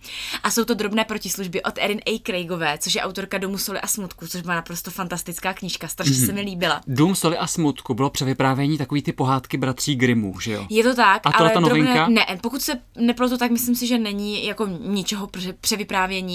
A 0.42 0.50
jsou 0.50 0.64
to 0.64 0.74
drobné 0.74 1.04
protislužby 1.04 1.62
od 1.62 1.74
Erin 1.78 2.00
A. 2.06 2.18
Craigové, 2.26 2.78
což 2.78 2.94
je 2.94 3.02
autorka 3.02 3.38
Domu 3.38 3.58
soli 3.58 3.80
a 3.80 3.86
smutku, 3.86 4.26
což 4.26 4.42
má 4.42 4.54
naprosto 4.54 4.90
fantastická 4.90 5.52
knížka, 5.52 5.88
strašně 5.88 6.14
mm-hmm. 6.14 6.26
se 6.26 6.32
mi 6.32 6.40
líbila. 6.40 6.80
Dům 6.86 7.14
soli 7.14 7.38
a 7.38 7.46
smutku 7.46 7.94
bylo 7.94 8.10
převyprávění 8.10 8.78
takový 8.78 9.02
ty 9.02 9.12
pohádky 9.12 9.56
bratří 9.56 9.96
Grimmů, 9.96 10.40
že 10.40 10.52
jo? 10.52 10.66
Je 10.70 10.82
to 10.84 10.94
tak, 10.94 11.26
a 11.26 11.30
ale 11.30 11.50
ta 11.50 11.60
novinka? 11.60 11.94
Drobné, 11.94 12.26
ne, 12.28 12.38
pokud 12.40 12.62
se 12.62 12.80
neplotu, 12.96 13.36
tak 13.36 13.50
myslím 13.50 13.74
si, 13.74 13.86
že 13.86 13.98
není 13.98 14.46
jako 14.46 14.66
ničeho 14.66 15.30
převyprávění. 15.60 16.31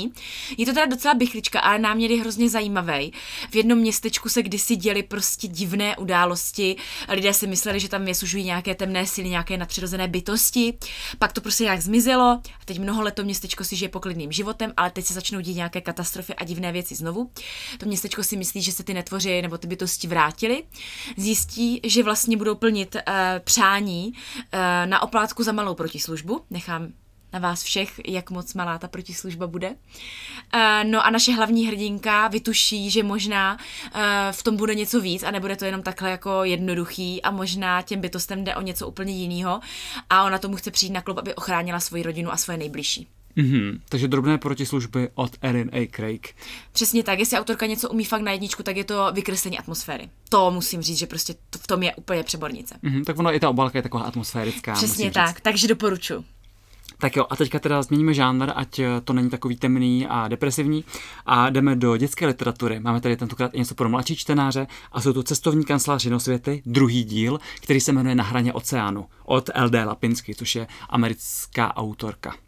Je 0.57 0.65
to 0.65 0.73
teda 0.73 0.85
docela 0.85 1.13
bychlička, 1.13 1.59
ale 1.59 1.79
námět 1.79 2.11
je 2.11 2.19
hrozně 2.21 2.49
zajímavý. 2.49 3.13
V 3.51 3.55
jednom 3.55 3.77
městečku 3.77 4.29
se 4.29 4.43
kdysi 4.43 4.75
děly 4.75 5.03
prostě 5.03 5.47
divné 5.47 5.97
události. 5.97 6.75
Lidé 7.09 7.33
si 7.33 7.47
mysleli, 7.47 7.79
že 7.79 7.89
tam 7.89 8.07
je 8.07 8.15
sužují 8.15 8.43
nějaké 8.43 8.75
temné 8.75 9.07
síly, 9.07 9.29
nějaké 9.29 9.57
nadpřirozené 9.57 10.07
bytosti. 10.07 10.77
Pak 11.19 11.33
to 11.33 11.41
prostě 11.41 11.63
nějak 11.63 11.81
zmizelo. 11.81 12.25
A 12.25 12.65
teď 12.65 12.79
mnoho 12.79 13.01
let 13.01 13.15
to 13.15 13.23
městečko 13.23 13.63
si 13.63 13.75
žije 13.75 13.89
poklidným 13.89 14.31
životem, 14.31 14.73
ale 14.77 14.91
teď 14.91 15.05
se 15.05 15.13
začnou 15.13 15.39
dít 15.41 15.55
nějaké 15.55 15.81
katastrofy 15.81 16.35
a 16.35 16.43
divné 16.43 16.71
věci 16.71 16.95
znovu. 16.95 17.31
To 17.77 17.85
městečko 17.85 18.23
si 18.23 18.37
myslí, 18.37 18.61
že 18.61 18.71
se 18.71 18.83
ty 18.83 18.93
netvoři 18.93 19.41
nebo 19.41 19.57
ty 19.57 19.67
bytosti 19.67 20.07
vrátily. 20.07 20.63
Zjistí, 21.17 21.79
že 21.83 22.03
vlastně 22.03 22.37
budou 22.37 22.55
plnit 22.55 22.95
uh, 22.95 23.01
přání 23.39 24.13
uh, 24.13 24.59
na 24.85 25.01
oplátku 25.01 25.43
za 25.43 25.51
malou 25.51 25.75
protislužbu. 25.75 26.41
Nechám 26.49 26.87
na 27.33 27.39
vás 27.39 27.63
všech, 27.63 28.01
jak 28.07 28.31
moc 28.31 28.53
malá 28.53 28.77
ta 28.77 28.87
protislužba 28.87 29.47
bude. 29.47 29.69
Uh, 29.69 30.89
no 30.89 31.05
a 31.05 31.09
naše 31.09 31.31
hlavní 31.31 31.67
hrdinka 31.67 32.27
vytuší, 32.27 32.89
že 32.89 33.03
možná 33.03 33.57
uh, 33.95 34.01
v 34.31 34.43
tom 34.43 34.57
bude 34.57 34.75
něco 34.75 35.01
víc 35.01 35.23
a 35.23 35.31
nebude 35.31 35.55
to 35.55 35.65
jenom 35.65 35.81
takhle 35.81 36.11
jako 36.11 36.43
jednoduchý 36.43 37.21
a 37.21 37.31
možná 37.31 37.81
těm 37.81 38.01
bytostem 38.01 38.43
jde 38.43 38.55
o 38.55 38.61
něco 38.61 38.87
úplně 38.87 39.13
jiného 39.13 39.59
a 40.09 40.23
ona 40.23 40.37
tomu 40.37 40.55
chce 40.55 40.71
přijít 40.71 40.91
na 40.91 41.01
klub, 41.01 41.17
aby 41.17 41.35
ochránila 41.35 41.79
svoji 41.79 42.03
rodinu 42.03 42.31
a 42.31 42.37
svoje 42.37 42.57
nejbližší. 42.57 43.07
Mm-hmm. 43.37 43.79
Takže 43.89 44.07
drobné 44.07 44.37
protislužby 44.37 45.09
od 45.15 45.31
Erin 45.41 45.69
A. 45.73 45.87
Craig. 45.95 46.35
Přesně 46.71 47.03
tak, 47.03 47.19
jestli 47.19 47.37
autorka 47.37 47.65
něco 47.65 47.89
umí 47.89 48.05
fakt 48.05 48.21
na 48.21 48.31
jedničku, 48.31 48.63
tak 48.63 48.77
je 48.77 48.83
to 48.83 49.11
vykreslení 49.13 49.59
atmosféry. 49.59 50.09
To 50.29 50.51
musím 50.51 50.81
říct, 50.81 50.97
že 50.97 51.07
prostě 51.07 51.35
to, 51.49 51.59
v 51.59 51.67
tom 51.67 51.83
je 51.83 51.95
úplně 51.95 52.23
přebornice. 52.23 52.75
Mm-hmm, 52.83 53.03
tak 53.03 53.19
ono 53.19 53.35
i 53.35 53.39
ta 53.39 53.49
obálka 53.49 53.77
je 53.77 53.83
taková 53.83 54.03
atmosférická. 54.03 54.73
Přesně 54.73 55.11
tak, 55.11 55.35
říct. 55.35 55.43
takže 55.43 55.67
doporučuji. 55.67 56.23
Tak 56.97 57.15
jo, 57.15 57.25
a 57.29 57.35
teďka 57.35 57.59
teda 57.59 57.81
změníme 57.81 58.13
žánr, 58.13 58.51
ať 58.55 58.79
eh, 58.79 59.01
to 59.03 59.13
není 59.13 59.29
takový 59.29 59.55
temný 59.55 60.07
a 60.07 60.27
depresivní 60.27 60.83
a 61.25 61.49
jdeme 61.49 61.75
do 61.75 61.97
dětské 61.97 62.27
literatury. 62.27 62.79
Máme 62.79 63.01
tady 63.01 63.17
tentokrát 63.17 63.53
i 63.53 63.59
něco 63.59 63.75
pro 63.75 63.89
mladší 63.89 64.15
čtenáře 64.15 64.67
a 64.91 65.01
jsou 65.01 65.13
to 65.13 65.23
Cestovní 65.23 65.65
kancelář 65.65 66.05
Jinosvěty, 66.05 66.61
druhý 66.65 67.03
díl, 67.03 67.39
který 67.61 67.81
se 67.81 67.91
jmenuje 67.91 68.15
Na 68.15 68.23
hraně 68.23 68.53
oceánu 68.53 69.05
od 69.25 69.49
L.D. 69.53 69.83
Lapinsky, 69.83 70.35
což 70.35 70.55
je 70.55 70.67
americká 70.89 71.77
autorka. 71.77 72.46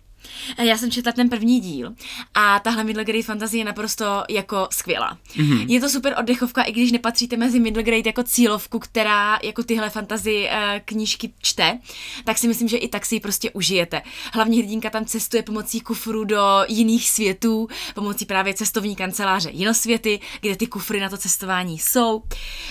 Já 0.58 0.78
jsem 0.78 0.92
četla 0.92 1.12
ten 1.12 1.30
první 1.30 1.60
díl 1.60 1.94
a 2.34 2.60
tahle 2.60 2.84
middle 2.84 3.06
grade 3.06 3.24
fantasy 3.24 3.58
je 3.58 3.66
naprosto 3.66 4.24
jako 4.30 4.68
skvělá. 4.72 5.18
Mm-hmm. 5.36 5.66
Je 5.68 5.80
to 5.80 5.90
super 5.90 6.16
oddechovka, 6.20 6.64
i 6.64 6.72
když 6.72 6.92
nepatříte 6.92 7.38
mezi 7.38 7.60
middle 7.60 7.84
grade 7.84 8.04
jako 8.06 8.24
cílovku, 8.24 8.80
která 8.80 9.40
jako 9.44 9.64
tyhle 9.64 9.90
fantasy 9.90 10.50
uh, 10.52 10.80
knížky 10.86 11.34
čte, 11.42 11.80
tak 12.24 12.38
si 12.38 12.48
myslím, 12.48 12.68
že 12.68 12.78
i 12.78 12.88
tak 12.88 13.06
si 13.06 13.16
ji 13.16 13.20
prostě 13.20 13.52
užijete. 13.52 14.02
Hlavní 14.34 14.62
hrdinka 14.62 14.90
tam 14.90 15.06
cestuje 15.06 15.44
pomocí 15.44 15.82
kufru 15.82 16.24
do 16.24 16.64
jiných 16.68 17.10
světů, 17.10 17.68
pomocí 17.96 18.26
právě 18.26 18.54
cestovní 18.54 18.96
kanceláře 18.96 19.50
Jinosvěty, 19.54 20.20
kde 20.42 20.56
ty 20.56 20.68
kufry 20.68 21.00
na 21.00 21.10
to 21.10 21.18
cestování 21.18 21.80
jsou. 21.80 22.24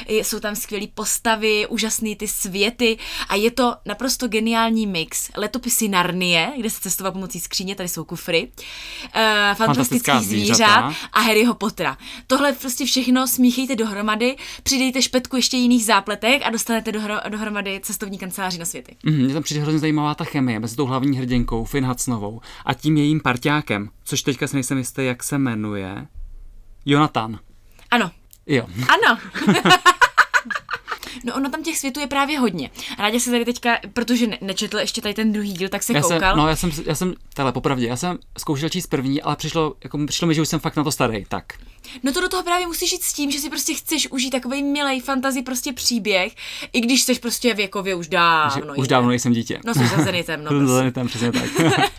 Jsou 0.09 0.41
tam 0.41 0.57
skvělé 0.57 0.87
postavy, 0.95 1.67
úžasné 1.67 2.17
ty 2.17 2.29
světy 2.29 2.99
a 3.29 3.35
je 3.35 3.51
to 3.51 3.75
naprosto 3.87 4.29
geniální 4.29 4.87
mix. 4.87 5.31
Letopisy 5.37 5.89
Narnie, 5.89 6.53
kde 6.57 6.71
se 6.71 6.81
cestoval 6.81 7.13
pomocí 7.13 7.38
skříně, 7.41 7.75
tady 7.75 7.89
jsou 7.89 8.05
kufry, 8.05 8.49
uh, 9.17 9.21
fantastický 9.55 10.25
zvířat 10.25 10.95
a 11.13 11.21
Harryho 11.21 11.55
Pottera. 11.55 11.99
Tohle 12.27 12.53
prostě 12.53 12.85
všechno 12.85 13.27
smíchejte 13.27 13.77
dohromady, 13.77 14.37
přidejte 14.63 15.03
špetku 15.03 15.37
ještě 15.37 15.57
jiných 15.57 15.85
zápletek 15.85 16.43
a 16.45 16.51
dostanete 16.51 16.93
dohro, 16.93 17.15
dohromady 17.29 17.81
cestovní 17.83 18.19
kanceláři 18.19 18.59
na 18.59 18.65
světy. 18.65 18.97
Mm, 19.05 19.25
mě 19.25 19.35
tam 19.35 19.43
přijde 19.43 19.61
hrozně 19.61 19.79
zajímavá 19.79 20.15
ta 20.15 20.25
chemie 20.25 20.61
mezi 20.61 20.77
tou 20.77 20.87
hlavní 20.87 21.19
hrdinkou 21.19 21.65
Finn 21.65 21.87
Hudsonovou 21.87 22.41
a 22.65 22.75
tím 22.75 22.97
jejím 22.97 23.21
parťákem, 23.21 23.91
což 24.05 24.23
teďka 24.23 24.47
si 24.47 24.57
nejsem 24.57 24.79
jistý, 24.79 25.05
jak 25.05 25.23
se 25.23 25.39
jmenuje. 25.39 26.07
Jonathan. 26.87 27.39
Ano. 27.91 28.11
Jo. 28.47 28.67
Ano. 28.89 29.19
No 31.25 31.35
ono 31.35 31.51
tam 31.51 31.63
těch 31.63 31.79
světů 31.79 32.01
je 32.01 32.07
právě 32.07 32.39
hodně. 32.39 32.71
Rádi 32.99 33.21
se 33.21 33.31
tady 33.31 33.45
teďka, 33.45 33.79
protože 33.93 34.27
ne- 34.27 34.39
nečetl 34.41 34.79
ještě 34.79 35.01
tady 35.01 35.15
ten 35.15 35.33
druhý 35.33 35.53
díl, 35.53 35.69
tak 35.69 35.83
se 35.83 35.93
Já 35.93 36.03
koukal. 36.03 36.19
jsem, 36.21 36.37
no 36.39 36.49
já 36.49 36.57
jsem, 36.57 36.71
já 36.87 36.95
jsem, 36.95 37.15
tele, 37.35 37.53
popravdě, 37.53 37.87
já 37.87 37.97
jsem 37.97 38.19
zkoušel 38.39 38.69
číst 38.69 38.87
první, 38.87 39.23
ale 39.23 39.37
přišlo, 39.37 39.75
jako, 39.85 39.99
přišlo 40.07 40.29
mi, 40.29 40.35
že 40.35 40.43
už 40.43 40.49
jsem 40.49 40.61
fakt 40.61 40.77
na 40.77 40.85
to 40.85 40.93
starý, 40.93 41.25
tak. 41.29 41.45
No 42.03 42.13
to 42.13 42.21
do 42.21 42.29
toho 42.29 42.43
právě 42.43 42.67
musíš 42.67 42.93
jít 42.93 43.03
s 43.03 43.13
tím, 43.13 43.31
že 43.31 43.39
si 43.39 43.51
prostě 43.51 43.75
chceš 43.75 44.11
užít 44.11 44.33
takový 44.33 44.63
milý 44.63 45.01
fantasy 45.01 45.43
prostě 45.43 45.73
příběh, 45.73 46.33
i 46.73 46.81
když 46.81 47.03
jsi 47.03 47.15
prostě 47.19 47.55
věkově 47.55 47.95
už 47.95 48.07
Že 48.07 48.11
dávno. 48.11 48.71
už 48.73 48.77
jiný. 48.77 48.89
dávno 48.89 49.09
nejsem 49.09 49.33
dítě. 49.33 49.61
No 49.67 49.75
jsi 49.75 49.87
zazenitem, 49.87 50.45
no 50.45 50.49
Jsem 50.51 50.59
prostě. 50.59 50.75
zanitem, 50.75 51.09
přesně 51.09 51.33
tak. 51.33 51.45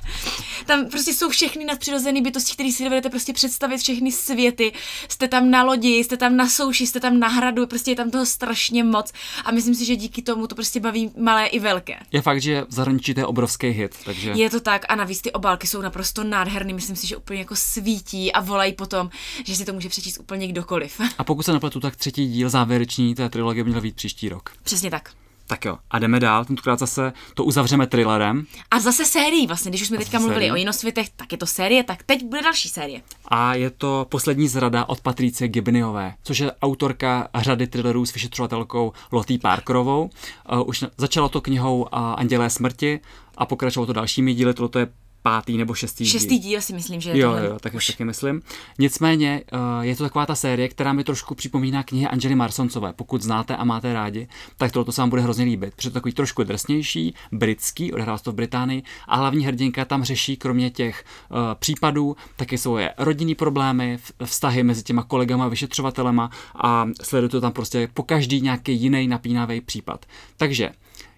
Tam 0.66 0.86
prostě 0.86 1.14
jsou 1.14 1.30
všechny 1.30 1.66
nadpřirozené 1.66 2.22
bytosti, 2.22 2.54
které 2.54 2.72
si 2.72 2.84
dovedete 2.84 3.10
prostě 3.10 3.34
představit, 3.34 3.78
všechny 3.78 4.12
světy. 4.12 4.72
Jste 5.10 5.28
tam 5.28 5.52
na 5.52 5.64
lodi, 5.64 5.90
jste 6.04 6.18
tam 6.18 6.38
na 6.38 6.50
souši, 6.50 6.88
jste 6.88 7.00
tam 7.00 7.20
na 7.20 7.28
hradu, 7.28 7.68
prostě 7.68 7.92
je 7.92 7.96
tam 7.96 8.12
toho 8.12 8.26
strašně 8.26 8.84
moc. 8.84 9.12
A 9.46 9.52
myslím 9.52 9.76
si, 9.76 9.86
že 9.86 9.96
díky 9.96 10.22
tomu 10.22 10.48
to 10.48 10.56
prostě 10.56 10.80
baví 10.80 11.12
malé 11.18 11.46
i 11.48 11.60
velké. 11.60 11.96
Je 12.12 12.22
fakt, 12.22 12.42
že 12.42 12.66
v 12.70 12.74
zahraničí 12.74 13.14
to 13.14 13.20
je 13.20 13.26
obrovský 13.26 13.68
hit, 13.68 13.96
takže... 14.06 14.32
Je 14.36 14.50
to 14.50 14.60
tak 14.60 14.86
a 14.90 14.96
navíc 14.96 15.22
ty 15.22 15.32
obálky 15.32 15.68
jsou 15.68 15.82
naprosto 15.82 16.24
nádherný, 16.24 16.74
myslím 16.74 16.96
si, 16.96 17.08
že 17.08 17.18
úplně 17.18 17.40
jako 17.40 17.56
svítí 17.56 18.32
a 18.34 18.40
volají 18.42 18.74
potom, 18.74 19.10
že 19.46 19.56
si 19.56 19.66
to 19.70 19.74
může 19.74 19.90
přečíst 19.90 20.18
úplně 20.20 20.48
kdokoliv. 20.48 21.02
A 21.18 21.24
pokud 21.24 21.44
se 21.44 21.54
nepletu, 21.54 21.80
tak 21.80 21.96
třetí 21.96 22.28
díl 22.28 22.50
závěrečný 22.50 23.16
té 23.16 23.30
trilogie 23.30 23.64
měl 23.64 23.82
být 23.82 23.96
příští 23.96 24.30
rok. 24.30 24.50
Přesně 24.64 24.92
tak. 24.92 25.12
Tak 25.48 25.66
jo, 25.66 25.78
a 25.92 26.00
jdeme 26.00 26.20
dál, 26.20 26.46
tentokrát 26.46 26.80
zase 26.80 27.14
to 27.34 27.44
uzavřeme 27.44 27.88
thrillerem 27.88 28.46
A 28.72 28.80
zase 28.80 29.06
sérii 29.06 29.48
vlastně, 29.48 29.72
když 29.72 29.82
už 29.82 29.88
jsme 29.88 29.98
A 29.98 30.00
teďka 30.00 30.12
zase 30.18 30.22
mluvili 30.22 30.42
sérii. 30.42 30.52
o 30.52 30.56
jinosvětech, 30.56 31.10
tak 31.10 31.32
je 31.32 31.38
to 31.38 31.46
série, 31.46 31.84
tak 31.84 32.04
teď 32.04 32.26
bude 32.26 32.42
další 32.42 32.70
série. 32.70 33.02
a 33.28 33.54
je 33.56 33.70
to 33.70 34.06
Poslední 34.10 34.48
zrada 34.48 34.86
od 34.90 35.02
Patricie 35.02 35.48
Gibneyové, 35.48 36.14
což 36.24 36.40
je 36.40 36.52
autorka 36.62 37.28
řady 37.36 37.68
thrillerů 37.68 38.06
s 38.06 38.14
vyšetřovatelkou 38.14 38.94
Lottie 39.12 39.40
Parkerovou. 39.40 40.10
Uh, 40.52 40.68
už 40.70 40.84
začalo 40.98 41.30
to 41.30 41.42
knihou 41.42 41.78
uh, 41.82 41.88
Andělé 41.94 42.50
smrti 42.50 43.00
a 43.38 43.46
pokračovalo 43.46 43.88
to 43.88 43.94
dalšími 43.94 44.34
díly, 44.34 44.54
tohle 44.54 44.82
je 44.82 44.88
pátý 45.22 45.58
nebo 45.58 45.74
šestý, 45.74 46.06
Šestý 46.06 46.40
díl. 46.40 46.50
díl 46.50 46.62
si 46.62 46.74
myslím, 46.74 47.02
že 47.02 47.10
je 47.10 47.18
Jo, 47.20 47.32
tohle 47.32 47.46
jo, 47.46 47.58
tak 47.60 47.74
už. 47.74 47.88
taky 47.88 48.06
myslím. 48.06 48.42
Nicméně 48.80 49.42
uh, 49.54 49.60
je 49.82 49.96
to 49.96 50.04
taková 50.04 50.26
ta 50.26 50.36
série, 50.36 50.68
která 50.70 50.94
mi 50.94 51.04
trošku 51.04 51.36
připomíná 51.36 51.84
knihy 51.84 52.08
Angely 52.08 52.36
Marsoncové. 52.36 52.94
Pokud 52.94 53.22
znáte 53.22 53.56
a 53.56 53.64
máte 53.64 53.94
rádi, 53.94 54.28
tak 54.58 54.72
tohle 54.72 54.94
se 54.94 55.02
vám 55.02 55.10
bude 55.10 55.22
hrozně 55.22 55.46
líbit. 55.46 55.76
Protože 55.76 55.90
to 55.90 55.94
takový 55.94 56.14
trošku 56.14 56.44
drsnější, 56.44 57.16
britský, 57.32 57.94
odehrál 57.94 58.18
se 58.18 58.24
to 58.24 58.32
v 58.32 58.36
Británii, 58.36 58.84
a 59.08 59.16
hlavní 59.16 59.46
hrdinka 59.46 59.86
tam 59.86 60.04
řeší 60.04 60.38
kromě 60.38 60.70
těch 60.70 61.04
uh, 61.30 61.38
případů 61.60 62.16
taky 62.36 62.58
svoje 62.58 62.94
rodinný 62.98 63.36
problémy, 63.36 63.98
vztahy 64.26 64.64
mezi 64.64 64.84
těma 64.84 65.04
kolegama, 65.04 65.48
vyšetřovatelema 65.48 66.30
a 66.56 66.88
sleduje 67.02 67.30
to 67.30 67.42
tam 67.42 67.52
prostě 67.52 67.90
po 67.94 68.04
každý 68.04 68.42
nějaký 68.42 68.82
jiný 68.82 69.08
napínavý 69.08 69.62
případ. 69.62 70.06
Takže 70.38 70.70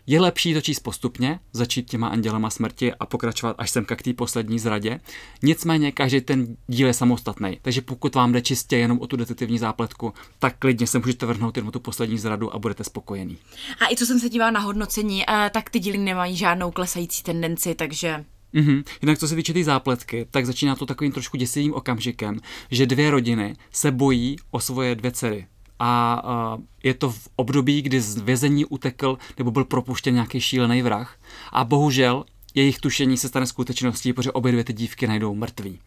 je 0.08 0.22
lepší 0.22 0.54
to 0.54 0.62
číst 0.62 0.80
postupně, 0.80 1.40
začít 1.54 1.90
těma 1.90 2.08
andělema 2.08 2.50
smrti 2.50 2.94
a 2.94 3.06
pokračovat 3.06 3.56
až 3.60 3.72
sem 3.72 3.86
k 3.86 4.02
té 4.02 4.14
poslední 4.14 4.60
zradě. 4.60 5.00
Nicméně 5.44 5.92
každý 5.92 6.22
ten 6.22 6.58
díl 6.68 6.88
je 6.88 6.94
samostatný, 6.94 7.60
takže 7.62 7.82
pokud 7.82 8.16
vám 8.16 8.32
jde 8.32 8.42
čistě 8.42 8.78
jenom 8.78 9.00
o 9.00 9.08
tu 9.08 9.16
detektivní 9.16 9.58
zápletku, 9.58 10.14
tak 10.40 10.56
klidně 10.60 10.88
se 10.88 11.00
můžete 11.00 11.26
vrhnout 11.26 11.58
jenom 11.58 11.72
tu 11.72 11.80
poslední 11.80 12.18
zradu 12.18 12.56
a 12.56 12.60
budete 12.60 12.84
spokojený. 12.84 13.38
A 13.80 13.92
i 13.92 13.96
co 13.96 14.06
jsem 14.06 14.20
se 14.20 14.30
dívala 14.30 14.52
na 14.52 14.60
hodnocení, 14.60 15.24
eh, 15.30 15.50
tak 15.54 15.70
ty 15.70 15.80
díly 15.80 15.98
nemají 15.98 16.36
žádnou 16.36 16.72
klesající 16.72 17.24
tendenci, 17.24 17.76
takže 17.76 18.26
Mhm. 18.54 18.84
Jinak 19.02 19.18
co 19.18 19.28
se 19.28 19.36
týče 19.36 19.54
té 19.54 19.64
zápletky, 19.64 20.28
tak 20.32 20.46
začíná 20.46 20.76
to 20.76 20.86
takovým 20.86 21.12
trošku 21.12 21.38
děsivým 21.38 21.74
okamžikem, 21.74 22.40
že 22.72 22.86
dvě 22.86 23.12
rodiny 23.12 23.56
se 23.72 23.92
bojí 23.92 24.36
o 24.52 24.60
svoje 24.60 24.96
dvě 24.96 25.12
dcery. 25.12 25.48
A 25.84 26.58
je 26.84 26.94
to 26.94 27.10
v 27.10 27.30
období, 27.36 27.82
kdy 27.82 28.02
z 28.02 28.18
vězení 28.18 28.66
utekl 28.66 29.18
nebo 29.38 29.52
byl 29.52 29.66
propuštěn 29.66 30.14
nějaký 30.14 30.42
šílený 30.42 30.82
vrah. 30.82 31.18
A 31.52 31.64
bohužel 31.64 32.26
jejich 32.56 32.80
tušení 32.80 33.18
se 33.18 33.28
stane 33.28 33.46
skutečností, 33.46 34.14
protože 34.14 34.32
obě 34.32 34.52
dvě 34.52 34.64
ty 34.64 34.74
dívky 34.74 35.08
najdou 35.08 35.36
mrtví. 35.36 35.80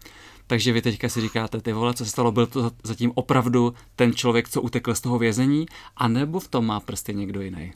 Takže 0.47 0.73
vy 0.73 0.83
teďka 0.83 1.09
si 1.09 1.21
říkáte, 1.21 1.61
ty 1.61 1.73
vole, 1.73 1.95
co 1.95 2.05
se 2.05 2.11
stalo, 2.11 2.33
byl 2.33 2.47
to 2.47 2.71
zatím 2.83 3.13
opravdu 3.15 3.75
ten 3.97 4.15
člověk, 4.15 4.49
co 4.49 4.63
utekl 4.63 4.95
z 4.95 5.01
toho 5.01 5.19
vězení, 5.19 5.67
a 5.97 6.09
nebo 6.09 6.41
v 6.41 6.49
tom 6.49 6.67
má 6.67 6.81
prsty 6.81 7.15
někdo 7.15 7.41
jiný. 7.41 7.73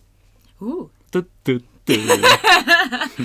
uh. 0.61 0.89
Tu, 1.11 1.23
tu, 1.43 1.53
tu. 1.95 3.25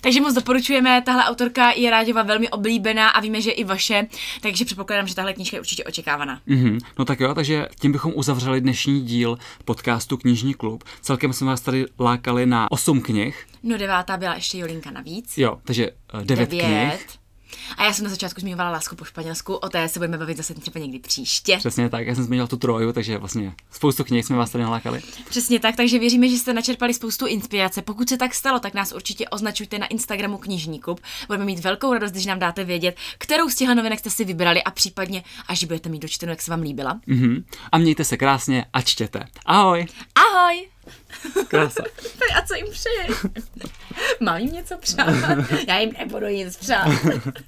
Takže 0.00 0.20
moc 0.20 0.34
doporučujeme, 0.34 1.02
tahle 1.02 1.24
autorka 1.24 1.70
je 1.70 1.90
Ráďova 1.90 2.22
velmi 2.22 2.48
oblíbená 2.48 3.08
a 3.08 3.20
víme, 3.20 3.40
že 3.40 3.50
i 3.50 3.64
vaše, 3.64 4.06
takže 4.40 4.64
předpokládám, 4.64 5.06
že 5.06 5.14
tahle 5.14 5.32
knížka 5.32 5.56
je 5.56 5.60
určitě 5.60 5.84
očekávaná. 5.84 6.40
Mm-hmm. 6.48 6.80
No 6.98 7.04
tak 7.04 7.20
jo, 7.20 7.34
takže 7.34 7.68
tím 7.80 7.92
bychom 7.92 8.12
uzavřeli 8.16 8.60
dnešní 8.60 9.00
díl 9.00 9.38
podcastu 9.64 10.16
Knižní 10.16 10.54
klub. 10.54 10.84
Celkem 11.00 11.32
jsme 11.32 11.46
vás 11.46 11.60
tady 11.60 11.86
lákali 12.00 12.46
na 12.46 12.70
8 12.70 13.00
knih. 13.00 13.46
No 13.62 13.78
devátá 13.78 14.16
byla 14.16 14.34
ještě 14.34 14.58
Jolinka 14.58 14.90
navíc. 14.90 15.38
Jo, 15.38 15.58
takže 15.64 15.90
9 16.24 16.48
knih. 16.48 17.17
A 17.76 17.84
já 17.84 17.92
jsem 17.92 18.04
na 18.04 18.10
začátku 18.10 18.40
zmiňovala 18.40 18.70
lásku 18.70 18.96
po 18.96 19.04
španělsku, 19.04 19.54
o 19.54 19.68
té 19.68 19.88
se 19.88 19.98
budeme 19.98 20.18
bavit 20.18 20.36
zase 20.36 20.54
třeba 20.54 20.80
někdy 20.80 20.98
příště. 20.98 21.56
Přesně 21.56 21.90
tak, 21.90 22.06
já 22.06 22.14
jsem 22.14 22.24
zmínil 22.24 22.46
tu 22.46 22.56
troju, 22.56 22.92
takže 22.92 23.18
vlastně 23.18 23.54
spoustu 23.70 24.04
knih 24.04 24.26
jsme 24.26 24.36
vás 24.36 24.50
tady 24.50 24.64
nalákali. 24.64 25.02
Přesně 25.28 25.60
tak, 25.60 25.76
takže 25.76 25.98
věříme, 25.98 26.28
že 26.28 26.36
jste 26.36 26.52
načerpali 26.52 26.94
spoustu 26.94 27.26
inspirace. 27.26 27.82
Pokud 27.82 28.08
se 28.08 28.16
tak 28.16 28.34
stalo, 28.34 28.60
tak 28.60 28.74
nás 28.74 28.92
určitě 28.92 29.28
označujte 29.28 29.78
na 29.78 29.86
Instagramu 29.86 30.38
Knižní 30.38 30.80
klub. 30.80 31.00
Budeme 31.26 31.44
mít 31.44 31.58
velkou 31.58 31.92
radost, 31.92 32.10
když 32.10 32.26
nám 32.26 32.38
dáte 32.38 32.64
vědět, 32.64 32.96
kterou 33.18 33.48
z 33.48 33.54
těchto 33.54 33.74
novinek 33.74 33.98
jste 33.98 34.10
si 34.10 34.24
vybrali 34.24 34.62
a 34.62 34.70
případně, 34.70 35.22
až 35.48 35.64
budete 35.64 35.88
mít 35.88 36.02
dočtenou, 36.02 36.30
jak 36.30 36.42
se 36.42 36.50
vám 36.50 36.60
líbila. 36.60 37.00
Mm-hmm. 37.08 37.44
A 37.72 37.78
mějte 37.78 38.04
se 38.04 38.16
krásně 38.16 38.64
a 38.72 38.80
čtěte. 38.82 39.26
Ahoj! 39.46 39.86
Ahoj! 40.14 40.68
Krása. 41.48 41.82
A 42.36 42.42
co 42.46 42.54
jim 42.54 42.66
přeješ? 42.72 43.26
Mám 44.20 44.38
jim 44.38 44.52
něco 44.52 44.78
přát? 44.78 45.08
Já 45.68 45.78
jim 45.78 45.92
nebudu 45.98 46.26
nic 46.26 46.56
přát. 46.56 46.88